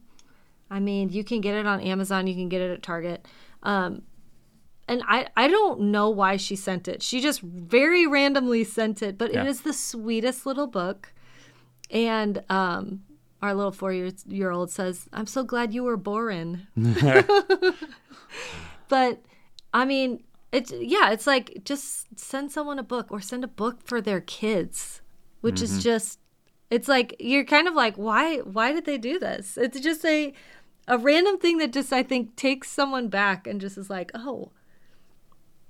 I 0.69 0.79
mean, 0.79 1.09
you 1.09 1.23
can 1.23 1.41
get 1.41 1.55
it 1.55 1.65
on 1.65 1.81
Amazon, 1.81 2.27
you 2.27 2.35
can 2.35 2.47
get 2.49 2.61
it 2.61 2.71
at 2.71 2.81
Target. 2.83 3.27
Um, 3.63 4.03
and 4.87 5.03
I, 5.07 5.27
I 5.37 5.47
don't 5.47 5.79
know 5.81 6.09
why 6.09 6.37
she 6.37 6.55
sent 6.55 6.87
it. 6.87 7.03
She 7.03 7.19
just 7.21 7.41
very 7.41 8.07
randomly 8.07 8.63
sent 8.63 9.01
it, 9.01 9.17
but 9.17 9.33
Yeah. 9.33 9.43
it 9.43 9.47
is 9.47 9.61
the 9.61 9.73
sweetest 9.73 10.45
little 10.45 10.67
book. 10.67 11.13
And 11.91 12.43
um, 12.49 13.03
our 13.41 13.53
little 13.53 13.71
four 13.71 13.91
year, 13.93 14.11
year 14.27 14.51
old 14.51 14.71
says, 14.71 15.07
I'm 15.11 15.27
so 15.27 15.43
glad 15.43 15.73
you 15.73 15.83
were 15.83 15.97
born. 15.97 16.67
but 18.87 19.21
I 19.73 19.85
mean, 19.85 20.23
it's 20.51 20.71
yeah, 20.71 21.11
it's 21.11 21.27
like 21.27 21.61
just 21.63 22.07
send 22.19 22.51
someone 22.51 22.79
a 22.79 22.83
book 22.83 23.07
or 23.11 23.21
send 23.21 23.43
a 23.43 23.47
book 23.47 23.81
for 23.83 24.01
their 24.01 24.21
kids, 24.21 25.01
which 25.41 25.55
Mm-hmm. 25.55 25.63
is 25.63 25.83
just 25.83 26.19
it's 26.69 26.87
like 26.87 27.15
you're 27.19 27.43
kind 27.45 27.67
of 27.67 27.73
like 27.73 27.95
why 27.95 28.37
why 28.39 28.71
did 28.73 28.85
they 28.85 28.97
do 28.97 29.19
this? 29.19 29.57
It's 29.57 29.79
just 29.79 30.05
a 30.05 30.33
a 30.87 30.97
random 30.97 31.37
thing 31.37 31.57
that 31.59 31.71
just 31.73 31.93
I 31.93 32.03
think 32.03 32.35
takes 32.35 32.69
someone 32.69 33.07
back 33.07 33.47
and 33.47 33.61
just 33.61 33.77
is 33.77 33.89
like, 33.89 34.11
"Oh, 34.13 34.51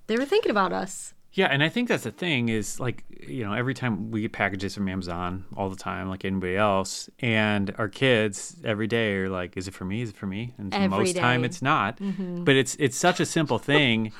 they 0.07 0.17
were 0.17 0.25
thinking 0.25 0.51
about 0.51 0.73
us." 0.73 1.13
Yeah, 1.33 1.47
and 1.47 1.63
I 1.63 1.69
think 1.69 1.87
that's 1.87 2.03
the 2.03 2.11
thing 2.11 2.49
is 2.49 2.79
like 2.79 3.05
you 3.25 3.45
know 3.45 3.53
every 3.53 3.73
time 3.73 4.11
we 4.11 4.21
get 4.21 4.33
packages 4.33 4.75
from 4.75 4.89
Amazon 4.89 5.45
all 5.55 5.69
the 5.69 5.77
time, 5.77 6.09
like 6.09 6.25
anybody 6.25 6.57
else, 6.57 7.09
and 7.19 7.73
our 7.77 7.87
kids 7.87 8.57
every 8.65 8.87
day 8.87 9.15
are 9.15 9.29
like, 9.29 9.55
"Is 9.55 9.67
it 9.67 9.73
for 9.73 9.85
me? 9.85 10.01
Is 10.01 10.09
it 10.09 10.17
for 10.17 10.27
me?" 10.27 10.53
And 10.57 10.73
Every 10.73 10.89
most 10.89 11.15
time 11.15 11.45
it's 11.45 11.61
not. 11.61 11.97
Mm-hmm. 11.99 12.43
But 12.43 12.55
it's 12.57 12.75
it's 12.75 12.97
such 12.97 13.19
a 13.21 13.25
simple 13.25 13.59
thing, 13.71 14.11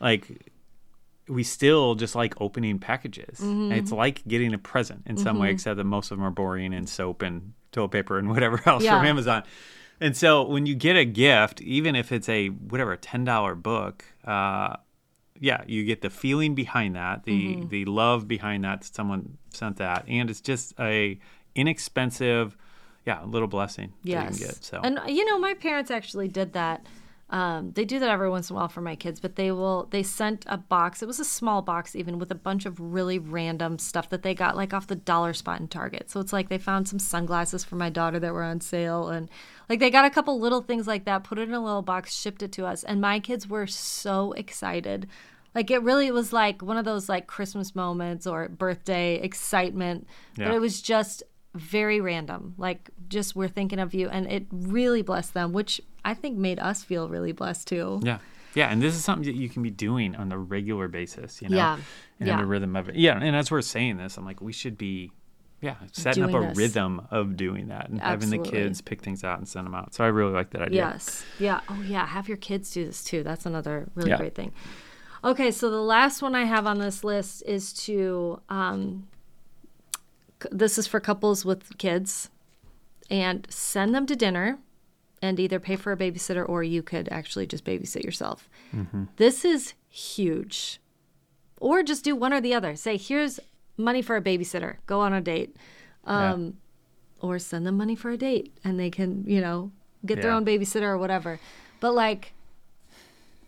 like 0.00 0.50
we 1.28 1.42
still 1.42 1.94
just 1.94 2.14
like 2.14 2.40
opening 2.40 2.78
packages. 2.78 3.24
It's 3.28 3.40
mm-hmm. 3.42 3.94
like 3.94 4.26
getting 4.26 4.54
a 4.54 4.58
present 4.58 5.02
in 5.06 5.16
some 5.16 5.38
way, 5.38 5.48
mm-hmm. 5.48 5.54
except 5.54 5.76
that 5.76 5.84
most 5.84 6.10
of 6.10 6.18
them 6.18 6.26
are 6.26 6.30
boring 6.30 6.74
and 6.74 6.88
soap 6.88 7.22
and 7.22 7.52
toilet 7.72 7.90
paper 7.90 8.18
and 8.18 8.28
whatever 8.30 8.60
else 8.66 8.82
Yeah. 8.84 8.98
from 8.98 9.06
Amazon. 9.06 9.44
And 10.00 10.16
so 10.16 10.44
when 10.44 10.66
you 10.66 10.74
get 10.74 10.96
a 10.96 11.04
gift, 11.04 11.60
even 11.60 11.94
if 11.94 12.10
it's 12.10 12.28
a 12.28 12.48
whatever 12.48 12.96
ten 12.96 13.24
dollar 13.24 13.54
book, 13.54 14.04
uh, 14.24 14.76
yeah, 15.40 15.62
you 15.66 15.84
get 15.84 16.02
the 16.02 16.10
feeling 16.10 16.54
behind 16.54 16.94
that, 16.96 17.24
the 17.24 17.56
Mm-hmm. 17.56 17.68
the 17.68 17.84
love 17.86 18.28
behind 18.28 18.62
that. 18.64 18.84
Someone 18.84 19.38
sent 19.52 19.76
that, 19.78 20.04
and 20.06 20.28
it's 20.30 20.40
just 20.42 20.74
a 20.78 21.18
inexpensive, 21.54 22.56
yeah, 23.06 23.22
little 23.24 23.48
blessing 23.48 23.92
Yes. 24.02 24.38
you 24.38 24.46
can 24.46 24.48
get. 24.48 24.64
So 24.64 24.80
And 24.82 25.00
you 25.08 25.24
know, 25.24 25.38
my 25.38 25.54
parents 25.54 25.90
actually 25.90 26.28
did 26.28 26.52
that. 26.52 26.84
Um, 27.30 27.70
they 27.72 27.84
do 27.84 28.00
that 28.00 28.10
every 28.10 28.28
once 28.28 28.50
in 28.50 28.56
a 28.56 28.58
while 28.58 28.68
for 28.68 28.80
my 28.80 28.96
kids, 28.96 29.20
but 29.20 29.36
they 29.36 29.52
will. 29.52 29.86
They 29.90 30.02
sent 30.02 30.44
a 30.48 30.56
box. 30.56 31.00
It 31.00 31.06
was 31.06 31.20
a 31.20 31.24
small 31.24 31.62
box, 31.62 31.94
even 31.94 32.18
with 32.18 32.32
a 32.32 32.34
bunch 32.36 32.66
of 32.66 32.80
really 32.80 33.20
random 33.20 33.78
stuff 33.78 34.08
that 34.10 34.22
they 34.22 34.34
got 34.34 34.56
like 34.56 34.74
off 34.74 34.88
the 34.88 34.96
dollar 34.96 35.32
spot 35.32 35.60
in 35.60 35.68
Target. 35.68 36.10
So 36.10 36.18
it's 36.18 36.32
like 36.32 36.48
they 36.48 36.58
found 36.58 36.88
some 36.88 36.98
sunglasses 36.98 37.62
for 37.62 37.76
my 37.76 37.88
daughter 37.88 38.18
that 38.18 38.34
were 38.34 38.42
on 38.42 38.60
sale, 38.60 39.08
and 39.08 39.28
like 39.68 39.78
they 39.78 39.90
got 39.90 40.04
a 40.04 40.10
couple 40.10 40.40
little 40.40 40.60
things 40.60 40.88
like 40.88 41.04
that, 41.04 41.22
put 41.22 41.38
it 41.38 41.48
in 41.48 41.54
a 41.54 41.62
little 41.62 41.82
box, 41.82 42.14
shipped 42.14 42.42
it 42.42 42.50
to 42.52 42.66
us, 42.66 42.82
and 42.82 43.00
my 43.00 43.20
kids 43.20 43.48
were 43.48 43.68
so 43.68 44.32
excited. 44.32 45.06
Like 45.54 45.70
it 45.70 45.82
really 45.82 46.10
was 46.10 46.32
like 46.32 46.62
one 46.62 46.76
of 46.76 46.84
those 46.84 47.08
like 47.08 47.28
Christmas 47.28 47.74
moments 47.76 48.26
or 48.26 48.48
birthday 48.48 49.16
excitement, 49.16 50.06
but 50.46 50.54
it 50.54 50.60
was 50.60 50.82
just 50.82 51.22
very 51.54 52.00
random. 52.00 52.54
Like 52.58 52.90
just 53.08 53.34
we're 53.36 53.48
thinking 53.48 53.78
of 53.78 53.94
you, 53.94 54.08
and 54.08 54.30
it 54.30 54.46
really 54.50 55.02
blessed 55.02 55.34
them, 55.34 55.52
which 55.52 55.80
I 56.04 56.14
think 56.14 56.36
made 56.38 56.58
us 56.58 56.84
feel 56.84 57.08
really 57.08 57.32
blessed 57.32 57.68
too. 57.68 58.00
yeah, 58.02 58.18
yeah, 58.54 58.68
and 58.68 58.80
this 58.82 58.94
is 58.94 59.04
something 59.04 59.26
that 59.26 59.38
you 59.38 59.48
can 59.48 59.62
be 59.62 59.70
doing 59.70 60.14
on 60.16 60.30
a 60.32 60.38
regular 60.38 60.88
basis. 60.88 61.40
You 61.42 61.48
know, 61.50 61.56
Yeah. 61.56 61.78
and 62.20 62.28
Yeah. 62.28 62.36
the 62.38 62.46
rhythm 62.46 62.74
of 62.76 62.88
it. 62.88 62.96
Yeah, 62.96 63.18
and 63.20 63.34
as 63.36 63.50
we're 63.50 63.62
saying 63.62 63.96
this, 63.98 64.16
I'm 64.16 64.24
like, 64.24 64.40
we 64.40 64.52
should 64.52 64.76
be. 64.78 65.12
Yeah, 65.62 65.74
setting 65.92 66.22
Doing 66.22 66.36
up 66.36 66.42
a 66.42 66.48
this. 66.48 66.56
rhythm 66.58 67.06
of 67.10 67.36
doing 67.36 67.68
that 67.68 67.90
and 67.90 68.00
having 68.00 68.30
the 68.30 68.38
kids 68.38 68.80
pick 68.80 69.02
things 69.02 69.22
out 69.24 69.36
and 69.36 69.46
send 69.46 69.66
them 69.66 69.74
out. 69.74 69.92
So 69.92 70.02
I 70.02 70.06
really 70.06 70.32
like 70.32 70.48
that 70.52 70.62
idea. 70.62 70.86
Yes. 70.92 71.22
Yeah. 71.38 71.60
Oh, 71.68 71.82
yeah. 71.86 72.06
Have 72.06 72.28
your 72.28 72.38
kids 72.38 72.70
do 72.70 72.86
this 72.86 73.04
too. 73.04 73.22
That's 73.22 73.44
another 73.44 73.86
really 73.94 74.08
Yeah. 74.08 74.16
great 74.16 74.34
thing. 74.34 74.52
Okay, 75.22 75.50
so 75.50 75.68
the 75.68 75.82
last 75.82 76.22
one 76.22 76.34
I 76.34 76.44
have 76.44 76.66
on 76.66 76.78
this 76.78 77.04
list 77.04 77.42
is 77.46 77.74
to. 77.84 78.40
Um, 78.48 79.06
this 80.50 80.78
is 80.78 80.86
for 80.86 81.00
couples 81.00 81.44
with 81.44 81.76
kids, 81.78 82.30
and 83.10 83.46
send 83.50 83.94
them 83.94 84.06
to 84.06 84.16
dinner, 84.16 84.58
and 85.22 85.38
either 85.38 85.60
pay 85.60 85.76
for 85.76 85.92
a 85.92 85.96
babysitter 85.96 86.48
or 86.48 86.62
you 86.62 86.82
could 86.82 87.08
actually 87.10 87.46
just 87.46 87.64
babysit 87.64 88.04
yourself. 88.04 88.48
This 89.16 89.44
is 89.44 89.74
huge. 89.88 90.80
Or 91.58 91.82
just 91.82 92.04
do 92.04 92.16
one 92.16 92.32
or 92.32 92.40
the 92.40 92.54
other. 92.54 92.74
Say, 92.74 92.96
here's 92.96 93.38
money 93.76 94.00
for 94.00 94.16
a 94.16 94.22
babysitter. 94.22 94.76
Go 94.86 95.00
on 95.00 95.12
a 95.12 95.20
date. 95.20 95.56
Yeah. 96.06 96.32
Um, 96.32 96.56
or 97.20 97.38
send 97.38 97.66
them 97.66 97.76
money 97.76 97.94
for 97.94 98.10
a 98.10 98.16
date 98.16 98.56
and 98.64 98.80
they 98.80 98.88
can, 98.88 99.24
you 99.26 99.42
know, 99.42 99.72
get 100.06 100.22
their 100.22 100.30
own 100.30 100.46
babysitter 100.46 100.84
or 100.84 100.96
whatever. 100.96 101.38
But 101.78 101.92
like, 101.92 102.32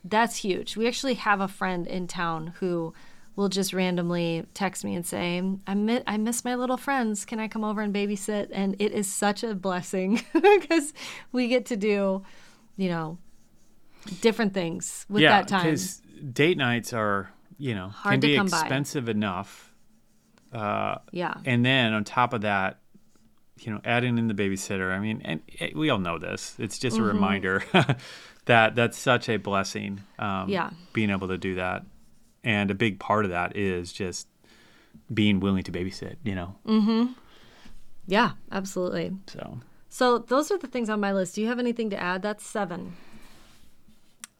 that's 0.05 0.37
huge. 0.37 0.76
We 0.76 0.87
actually 0.87 1.14
have 1.14 1.40
a 1.40 1.48
friend 1.48 1.87
in 1.87 2.07
town 2.07 2.55
who 2.61 2.92
will 3.37 3.49
just 3.49 3.73
randomly 3.73 4.45
text 4.55 4.85
me 4.85 4.95
and 4.95 5.07
say, 5.07 5.42
I, 5.66 5.75
mi- 5.75 6.03
I 6.07 6.16
miss 6.18 6.45
my 6.45 6.55
little 6.55 6.77
friends. 6.77 7.25
Can 7.25 7.40
I 7.40 7.49
come 7.49 7.64
over 7.64 7.81
and 7.81 7.95
babysit? 7.95 8.49
And 8.53 8.77
it 8.79 8.92
is 8.92 9.12
such 9.12 9.42
a 9.42 9.55
blessing 9.55 10.23
because 10.33 10.92
we 11.33 11.49
get 11.49 11.66
to 11.66 11.77
do, 11.77 12.23
you 12.77 12.88
know, 12.88 13.18
different 14.21 14.53
things 14.55 15.07
with 15.09 15.23
yeah, 15.23 15.31
that 15.40 15.49
time. 15.49 15.64
because 15.64 16.03
date 16.33 16.59
nights 16.59 16.92
are 16.92 17.31
you 17.59 17.75
know 17.75 17.88
Hard 17.88 18.14
can 18.14 18.21
be 18.21 18.37
come 18.37 18.49
by. 18.49 18.61
expensive 18.61 19.09
enough. 19.09 19.73
Uh, 20.53 20.97
Yeah. 21.12 21.35
and 21.45 21.64
then 21.64 21.92
on 21.95 22.05
top 22.05 22.33
of 22.35 22.42
that, 22.42 22.81
you 23.61 23.73
know, 23.73 23.81
adding 23.85 24.18
in 24.18 24.27
the 24.29 24.35
babysitter. 24.35 24.92
I 24.92 24.99
mean, 24.99 25.23
and 25.25 25.40
it, 25.47 25.75
we 25.77 25.88
all 25.88 25.99
know 25.99 26.18
this. 26.18 26.57
It's 26.59 26.79
just 26.79 26.97
Mm-hmm. 26.97 27.05
a 27.05 27.09
reminder 27.09 27.64
that 28.47 28.75
that's 28.75 28.99
such 28.99 29.29
a 29.29 29.37
blessing. 29.38 30.01
Um, 30.18 30.49
Yeah. 30.49 30.71
being 30.92 31.11
able 31.11 31.29
to 31.29 31.38
do 31.38 31.55
that, 31.55 31.85
and 32.44 32.70
a 32.70 32.74
big 32.74 32.98
part 32.98 33.24
of 33.24 33.31
that 33.31 33.57
is 33.57 33.92
just 33.92 34.26
being 35.12 35.40
willing 35.40 35.62
to 35.64 35.72
babysit. 35.72 36.16
You 36.24 36.35
know, 36.35 36.55
mm-hmm 36.66 37.12
Yeah, 38.07 38.33
absolutely. 38.50 39.12
so. 39.26 39.61
So 39.88 40.18
those 40.18 40.50
are 40.50 40.57
the 40.59 40.66
things 40.68 40.88
on 40.88 41.00
my 41.00 41.12
list. 41.12 41.35
Do 41.35 41.42
you 41.42 41.48
have 41.48 41.59
anything 41.59 41.90
to 41.90 42.00
add? 42.00 42.22
That's 42.22 42.46
seven. 42.46 42.94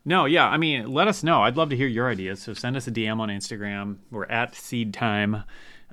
No, 0.05 0.25
yeah. 0.25 0.49
I 0.49 0.57
mean, 0.57 0.91
let 0.91 1.09
us 1.09 1.23
know. 1.23 1.43
I'd 1.43 1.57
love 1.59 1.69
to 1.71 1.77
hear 1.77 1.87
your 1.87 2.09
ideas. 2.11 2.41
So 2.43 2.55
send 2.55 2.75
us 2.77 2.89
a 2.89 2.91
DM 2.91 3.21
on 3.21 3.29
Instagram. 3.29 3.99
We're 4.11 4.25
at 4.27 4.55
Seed 4.55 4.93
Time. 4.95 5.45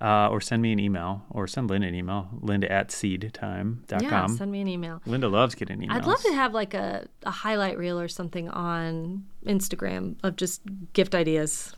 uh, 0.02 0.30
or 0.30 0.40
send 0.40 0.62
me 0.62 0.72
an 0.72 0.80
email, 0.80 1.26
or 1.30 1.46
send 1.46 1.70
Linda 1.70 1.86
an 1.88 1.94
email, 1.94 2.30
linda 2.42 2.72
at 2.72 2.88
seedtime.com. 2.88 4.00
Yeah, 4.02 4.28
send 4.28 4.50
me 4.50 4.62
an 4.62 4.70
email. 4.70 5.02
Linda 5.06 5.28
loves 5.28 5.56
getting 5.56 5.80
emails. 5.82 5.92
I'd 5.92 6.06
love 6.06 6.22
to 6.22 6.34
have 6.34 6.54
like 6.54 6.74
a, 6.74 7.06
a 7.24 7.32
highlight 7.32 7.78
reel 7.78 8.00
or 8.00 8.08
something 8.08 8.48
on 8.50 9.26
Instagram 9.46 10.16
of 10.24 10.38
just 10.38 10.62
gift 10.94 11.14
ideas 11.14 11.76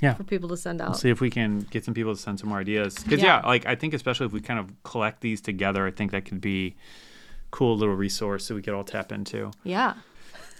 yeah. 0.00 0.14
for 0.14 0.24
people 0.24 0.48
to 0.50 0.56
send 0.56 0.80
out. 0.80 0.88
We'll 0.90 0.98
See 0.98 1.10
if 1.10 1.20
we 1.20 1.30
can 1.30 1.60
get 1.70 1.84
some 1.84 1.94
people 1.94 2.14
to 2.14 2.20
send 2.20 2.38
some 2.40 2.48
more 2.48 2.58
ideas. 2.58 2.94
Because 3.02 3.20
Yeah. 3.22 3.40
yeah. 3.40 3.46
like 3.46 3.66
I 3.66 3.74
think 3.74 3.94
especially 3.94 4.26
if 4.26 4.32
we 4.32 4.40
kind 4.40 4.60
of 4.60 4.70
collect 4.84 5.20
these 5.20 5.40
together, 5.40 5.86
I 5.86 5.90
think 5.90 6.10
that 6.12 6.24
could 6.24 6.40
be 6.40 6.76
cool 7.50 7.76
little 7.76 7.94
resource 7.94 8.48
that 8.48 8.54
we 8.54 8.62
could 8.62 8.74
all 8.74 8.84
tap 8.84 9.10
into. 9.12 9.50
Yeah. 9.64 9.94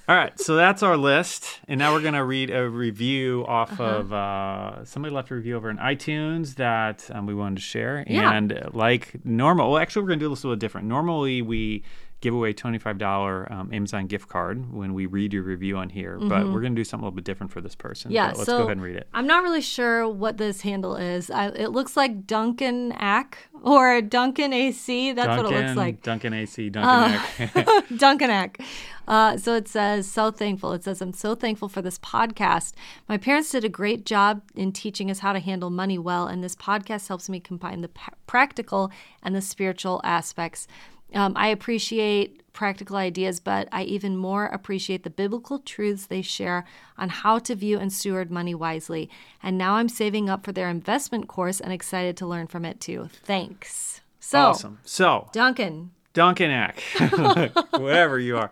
All 0.09 0.17
right, 0.17 0.41
so 0.41 0.57
that's 0.57 0.83
our 0.83 0.97
list, 0.97 1.61
and 1.69 1.79
now 1.79 1.93
we're 1.93 2.01
gonna 2.01 2.25
read 2.25 2.49
a 2.51 2.67
review 2.67 3.45
off 3.47 3.73
Uh-huh. 3.79 3.85
of 3.85 4.11
uh, 4.15 4.85
somebody 4.87 5.15
left 5.15 5.31
a 5.31 5.35
review 5.35 5.55
over 5.55 5.69
in 5.69 5.77
iTunes 5.77 6.55
that 6.55 7.11
um, 7.13 7.27
we 7.27 7.35
wanted 7.35 7.57
to 7.57 7.61
share. 7.63 8.05
Yeah. 8.07 8.33
And 8.33 8.51
uh, 8.55 8.71
like 8.73 9.23
normal, 9.27 9.71
well, 9.73 9.83
actually, 9.83 10.01
we're 10.05 10.09
gonna 10.09 10.21
do 10.21 10.31
this 10.31 10.45
a 10.45 10.47
little 10.47 10.59
different. 10.59 10.87
Normally, 10.87 11.43
we 11.43 11.83
give 12.21 12.35
away 12.35 12.53
twenty 12.53 12.79
five 12.79 12.99
dollar 12.99 13.51
um, 13.53 13.73
Amazon 13.73 14.07
gift 14.07 14.29
card 14.29 14.73
when 14.73 14.95
we 14.95 15.07
read 15.07 15.33
your 15.33 15.43
review 15.43 15.77
on 15.77 15.89
here, 15.89 16.19
but 16.19 16.47
we're 16.49 16.61
gonna 16.61 16.75
do 16.75 16.85
something 16.85 17.05
a 17.05 17.07
little 17.07 17.17
bit 17.17 17.25
different 17.25 17.53
for 17.53 17.61
this 17.61 17.75
person. 17.75 18.09
Mm-hmm. 18.09 18.15
Yeah. 18.17 18.27
Let's 18.29 18.45
so 18.45 18.59
go 18.59 18.65
ahead 18.65 18.73
and 18.73 18.83
read 18.83 18.97
it. 18.97 19.09
I'm 19.15 19.27
not 19.27 19.43
really 19.43 19.61
sure 19.61 20.09
what 20.09 20.37
this 20.39 20.63
handle 20.63 20.97
is. 20.97 21.31
I, 21.31 21.49
it 21.49 21.71
looks 21.71 21.97
like 21.97 22.27
Duncan 22.27 22.93
Ack 22.93 23.39
or 23.63 24.01
Duncan 24.01 24.53
AC. 24.53 25.13
That's 25.13 25.29
what 25.29 25.53
it 25.53 25.55
looks 25.55 25.77
like. 25.77 25.95
Uh, 25.97 25.99
Duncan 26.03 26.35
AC, 26.35 26.71
Duncan 26.71 27.21
Eck. 27.39 27.85
Duncan 27.97 28.31
Eck. 28.31 28.61
Uh, 29.07 29.39
so 29.39 29.55
it 29.55 29.67
says, 29.67 30.11
so 30.11 30.31
thankful. 30.31 30.73
It 30.73 30.85
says, 30.85 31.01
I'm 31.01 31.15
so 31.15 31.35
thankful 31.35 31.69
for 31.69 31.81
this 31.81 31.99
podcast. 31.99 32.75
My 33.09 33.17
parents 33.17 33.51
did 33.51 33.65
a 33.65 33.69
great 33.69 34.05
job 34.05 34.43
in 34.55 34.71
teaching 34.71 35.11
us 35.11 35.21
how 35.21 35.33
to 35.33 35.41
handle 35.41 35.71
money 35.71 35.99
well, 35.99 36.27
and 36.27 36.45
this 36.45 36.55
podcast 36.55 37.09
helps 37.09 37.29
me 37.29 37.41
combine 37.41 37.81
the 37.81 37.89
pa- 37.89 38.13
practical 38.27 38.93
and 39.23 39.35
the 39.35 39.41
spiritual 39.41 40.03
aspects. 40.05 40.69
Um, 41.15 41.33
I 41.37 41.49
appreciate 41.49 42.43
practical 42.53 42.97
ideas, 42.97 43.39
but 43.41 43.69
I 43.71 43.85
even 43.85 44.17
more 44.17 44.47
appreciate 44.47 45.05
the 45.05 45.11
biblical 45.11 45.59
truths 45.61 46.07
they 46.07 46.23
share 46.23 46.65
on 46.99 47.09
how 47.09 47.39
to 47.39 47.55
view 47.55 47.79
and 47.79 47.93
steward 47.93 48.31
money 48.31 48.55
wisely. 48.55 49.09
And 49.43 49.57
now 49.57 49.75
I'm 49.75 49.89
saving 49.89 50.29
up 50.29 50.45
for 50.45 50.53
their 50.53 50.69
investment 50.69 51.29
course 51.29 51.61
and 51.61 51.73
excited 51.73 52.17
to 52.19 52.27
learn 52.27 52.47
from 52.49 52.65
it 52.65 52.81
too. 52.81 53.09
Thanks. 53.25 54.01
So, 54.21 54.41
awesome. 54.41 54.79
So 54.85 55.29
Duncan, 55.33 55.93
Duncan 56.13 56.51
Eck, 56.51 56.81
whatever 57.71 58.19
you 58.19 58.37
are. 58.37 58.51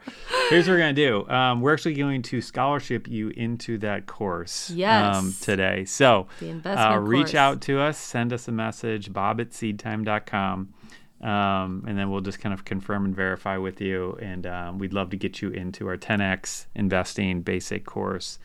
Here's 0.50 0.68
what 0.68 0.74
we're 0.74 0.78
going 0.78 0.94
to 0.94 1.06
do. 1.08 1.28
Um, 1.28 1.60
we're 1.60 1.72
actually 1.74 1.94
going 1.94 2.22
to 2.22 2.40
scholarship 2.40 3.08
you 3.08 3.30
into 3.30 3.76
that 3.78 4.06
course 4.06 4.70
Yes. 4.70 5.16
um, 5.16 5.34
today. 5.40 5.84
So 5.84 6.28
The 6.38 6.48
investment 6.50 6.94
uh, 6.94 6.98
reach 7.00 7.20
course. 7.28 7.34
out 7.34 7.60
to 7.62 7.80
us, 7.80 7.98
send 7.98 8.32
us 8.32 8.46
a 8.46 8.52
message, 8.52 9.12
bob 9.12 9.40
at 9.40 9.50
seedtime.com. 9.50 10.74
Um, 11.20 11.84
and 11.88 11.98
then 11.98 12.10
we'll 12.10 12.20
just 12.20 12.40
kind 12.40 12.52
of 12.52 12.64
confirm 12.64 13.04
and 13.06 13.16
verify 13.16 13.56
with 13.56 13.80
you. 13.80 14.18
And 14.20 14.46
um, 14.46 14.78
we'd 14.78 14.92
love 14.92 15.10
to 15.10 15.16
get 15.16 15.40
you 15.40 15.50
into 15.50 15.88
our 15.88 15.96
10x 15.96 16.66
investing 16.74 17.42
basic 17.42 17.86
course. 17.86 18.38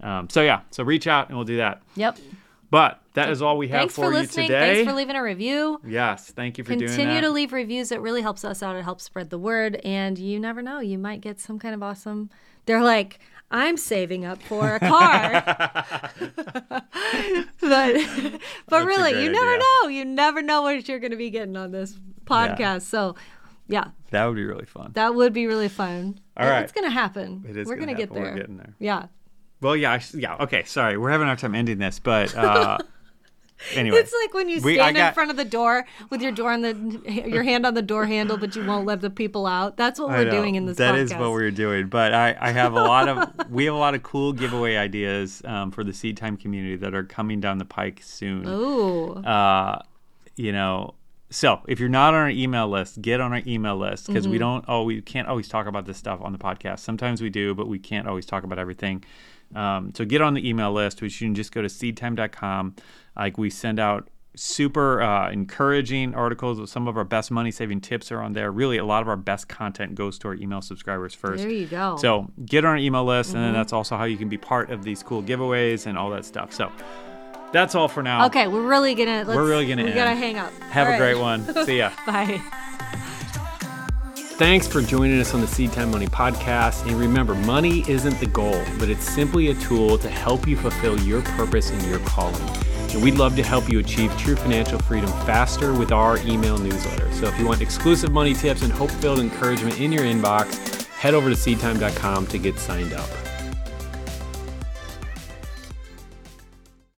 Um, 0.00 0.28
so, 0.28 0.42
yeah, 0.42 0.60
so 0.70 0.82
reach 0.84 1.06
out 1.06 1.28
and 1.28 1.36
we'll 1.36 1.46
do 1.46 1.56
that. 1.58 1.82
yep. 1.94 2.18
But 2.68 3.00
that 3.14 3.30
is 3.30 3.42
all 3.42 3.56
we 3.56 3.68
have 3.68 3.78
Thanks 3.78 3.94
for, 3.94 4.06
for 4.06 4.12
you 4.12 4.18
listening. 4.18 4.48
today. 4.48 4.74
Thanks 4.74 4.90
for 4.90 4.96
leaving 4.96 5.14
a 5.14 5.22
review. 5.22 5.80
yes, 5.86 6.32
thank 6.32 6.58
you 6.58 6.64
for 6.64 6.70
doing 6.74 6.80
that. 6.80 6.96
Continue 6.96 7.20
to 7.20 7.30
leave 7.30 7.52
reviews. 7.52 7.92
It 7.92 8.00
really 8.00 8.22
helps 8.22 8.44
us 8.44 8.60
out. 8.60 8.74
It 8.74 8.82
helps 8.82 9.04
spread 9.04 9.30
the 9.30 9.38
word. 9.38 9.76
And 9.84 10.18
you 10.18 10.40
never 10.40 10.62
know, 10.62 10.80
you 10.80 10.98
might 10.98 11.20
get 11.20 11.38
some 11.38 11.60
kind 11.60 11.74
of 11.74 11.82
awesome. 11.82 12.28
They're 12.66 12.82
like, 12.82 13.20
I'm 13.52 13.76
saving 13.76 14.24
up 14.24 14.42
for 14.42 14.74
a 14.74 14.80
car. 14.80 15.44
but 17.60 17.96
but 18.68 18.84
really, 18.84 19.22
you 19.22 19.30
never 19.30 19.54
idea. 19.54 19.58
know. 19.82 19.88
You 19.88 20.04
never 20.04 20.42
know 20.42 20.62
what 20.62 20.88
you're 20.88 20.98
going 20.98 21.12
to 21.12 21.16
be 21.16 21.30
getting 21.30 21.56
on 21.56 21.70
this 21.70 21.96
podcast. 22.26 22.82
So, 22.82 23.14
yeah, 23.68 23.88
that 24.10 24.24
would 24.26 24.36
be 24.36 24.44
really 24.44 24.66
fun. 24.66 24.90
that 24.94 25.14
would 25.14 25.32
be 25.32 25.46
really 25.46 25.68
fun. 25.68 26.18
All 26.36 26.48
right. 26.48 26.62
It's 26.62 26.72
going 26.72 26.84
to 26.84 26.90
happen. 26.90 27.44
It 27.48 27.56
is 27.56 27.66
We're 27.66 27.76
gonna 27.76 27.94
get 27.94 28.12
there. 28.12 28.22
We're 28.22 28.34
getting 28.36 28.56
there. 28.58 28.74
Yeah. 28.78 29.06
Well, 29.62 29.74
yeah, 29.74 29.92
I, 29.92 30.02
yeah. 30.14 30.36
Okay, 30.40 30.64
sorry, 30.64 30.98
we're 30.98 31.10
having 31.10 31.28
our 31.28 31.36
time 31.36 31.54
ending 31.54 31.78
this, 31.78 31.98
but 31.98 32.34
uh, 32.36 32.76
anyway, 33.74 33.96
It's 33.96 34.12
like 34.22 34.34
when 34.34 34.50
you 34.50 34.60
We- 34.60 34.74
stand 34.74 34.98
in 34.98 35.02
got- 35.02 35.14
front 35.14 35.30
of 35.30 35.38
the 35.38 35.46
door 35.46 35.86
with 36.10 36.20
your 36.20 36.30
door 36.30 36.52
on 36.52 36.60
the 36.60 36.74
your 37.26 37.42
hand 37.42 37.64
on 37.64 37.72
the 37.72 37.80
door 37.80 38.04
handle, 38.04 38.36
but 38.36 38.54
you 38.54 38.66
won't 38.66 38.84
let 38.86 39.00
the 39.00 39.08
people 39.08 39.46
out. 39.46 39.78
That's 39.78 39.98
what 39.98 40.10
we're 40.10 40.24
know, 40.26 40.30
doing 40.30 40.56
in 40.56 40.66
this 40.66 40.76
That 40.76 40.94
podcast. 40.94 40.98
is 41.04 41.14
what 41.14 41.30
we're 41.32 41.50
doing. 41.50 41.88
But 41.88 42.12
I, 42.12 42.36
I 42.38 42.50
have 42.50 42.74
a 42.74 42.82
lot 42.82 43.08
of 43.08 43.32
we 43.50 43.64
have 43.64 43.74
a 43.74 43.78
lot 43.78 43.94
of 43.94 44.02
cool 44.02 44.34
giveaway 44.34 44.76
ideas 44.76 45.40
um, 45.46 45.70
for 45.70 45.82
the 45.82 45.94
Seed 45.94 46.18
Time 46.18 46.36
community 46.36 46.76
that 46.76 46.94
are 46.94 47.02
coming 47.04 47.40
down 47.40 47.56
the 47.56 47.64
pike 47.64 48.00
soon. 48.04 48.46
Ooh. 48.46 49.14
Uh, 49.14 49.80
you 50.36 50.52
know. 50.52 50.94
So 51.30 51.60
if 51.66 51.80
you're 51.80 51.88
not 51.88 52.14
on 52.14 52.20
our 52.20 52.30
email 52.30 52.68
list, 52.68 53.02
get 53.02 53.20
on 53.20 53.32
our 53.32 53.42
email 53.46 53.76
list 53.76 54.06
because 54.06 54.24
Mm-hmm. 54.24 54.32
we 54.32 54.38
don't 54.38 54.64
oh 54.68 54.84
we 54.84 55.00
can't 55.02 55.26
always 55.28 55.48
talk 55.48 55.66
about 55.66 55.84
this 55.86 55.96
stuff 55.98 56.20
on 56.22 56.32
the 56.32 56.38
podcast. 56.38 56.80
Sometimes 56.80 57.20
we 57.20 57.30
do, 57.30 57.54
but 57.54 57.66
we 57.68 57.78
can't 57.78 58.06
always 58.06 58.26
talk 58.26 58.44
about 58.44 58.58
everything. 58.58 59.04
Um, 59.54 59.92
so 59.94 60.04
get 60.04 60.22
on 60.22 60.34
the 60.34 60.48
email 60.48 60.72
list, 60.72 61.02
which 61.02 61.20
you 61.20 61.26
can 61.28 61.34
just 61.34 61.52
go 61.52 61.62
to 61.62 61.68
seedtime.com. 61.68 62.76
Like 63.16 63.38
we 63.38 63.50
send 63.50 63.78
out 63.78 64.08
super 64.38 65.00
uh, 65.00 65.30
encouraging 65.30 66.14
articles. 66.14 66.70
Some 66.70 66.86
of 66.88 66.96
our 66.96 67.04
best 67.04 67.30
money 67.30 67.50
saving 67.50 67.80
tips 67.80 68.12
are 68.12 68.20
on 68.20 68.32
there. 68.34 68.50
Really, 68.52 68.76
a 68.76 68.84
lot 68.84 69.02
of 69.02 69.08
our 69.08 69.16
best 69.16 69.48
content 69.48 69.94
goes 69.94 70.18
to 70.20 70.28
our 70.28 70.34
email 70.34 70.60
subscribers 70.60 71.14
first. 71.14 71.42
There 71.42 71.50
you 71.52 71.66
go. 71.66 71.96
So 71.96 72.30
get 72.44 72.64
on 72.64 72.72
our 72.72 72.76
email 72.76 73.04
list, 73.04 73.34
and 73.34 73.42
then 73.42 73.50
Mm-hmm. 73.50 73.56
that's 73.58 73.72
also 73.72 73.96
how 73.96 74.04
you 74.04 74.16
can 74.18 74.28
be 74.28 74.36
part 74.36 74.70
of 74.70 74.84
these 74.84 75.02
cool 75.02 75.22
giveaways 75.22 75.86
and 75.86 75.96
all 75.96 76.10
that 76.10 76.24
stuff. 76.24 76.52
So 76.52 76.70
that's 77.52 77.74
all 77.74 77.88
for 77.88 78.02
now. 78.02 78.26
Okay, 78.26 78.46
we're 78.48 78.66
really 78.66 78.94
gonna. 78.94 79.24
Let's, 79.24 79.28
We're 79.36 79.48
really 79.48 79.66
gonna 79.66 79.82
We 79.84 79.90
end. 79.90 79.96
gotta 79.96 80.14
hang 80.14 80.36
up. 80.38 80.52
Have 80.70 80.86
All 80.86 80.94
a 80.94 80.98
right. 80.98 81.12
great 81.14 81.18
one. 81.20 81.44
See 81.66 81.78
ya. 81.78 81.90
Bye. 82.06 82.40
Thanks 84.38 84.68
for 84.68 84.82
joining 84.82 85.18
us 85.18 85.32
on 85.32 85.40
the 85.40 85.46
Seed 85.46 85.72
Time 85.72 85.90
Money 85.90 86.06
podcast. 86.08 86.86
And 86.86 87.00
remember, 87.00 87.34
money 87.34 87.88
isn't 87.90 88.20
the 88.20 88.26
goal, 88.26 88.62
but 88.78 88.90
it's 88.90 89.08
simply 89.08 89.48
a 89.48 89.54
tool 89.54 89.96
to 89.96 90.10
help 90.10 90.46
you 90.46 90.56
fulfill 90.58 91.00
your 91.00 91.22
purpose 91.22 91.70
and 91.70 91.82
your 91.86 92.00
calling. 92.00 92.42
And 92.92 93.02
we'd 93.02 93.14
love 93.14 93.34
to 93.36 93.42
help 93.42 93.70
you 93.70 93.78
achieve 93.78 94.14
true 94.18 94.36
financial 94.36 94.78
freedom 94.80 95.08
faster 95.24 95.72
with 95.72 95.90
our 95.90 96.18
email 96.18 96.58
newsletter. 96.58 97.10
So 97.14 97.26
if 97.28 97.38
you 97.38 97.46
want 97.46 97.62
exclusive 97.62 98.12
money 98.12 98.34
tips 98.34 98.62
and 98.62 98.70
hope 98.70 98.90
filled 98.90 99.20
encouragement 99.20 99.80
in 99.80 99.90
your 99.90 100.02
inbox, 100.04 100.84
head 100.92 101.14
over 101.14 101.30
to 101.30 101.34
seedtime.com 101.36 102.26
to 102.26 102.38
get 102.38 102.58
signed 102.58 102.92
up. 102.92 103.08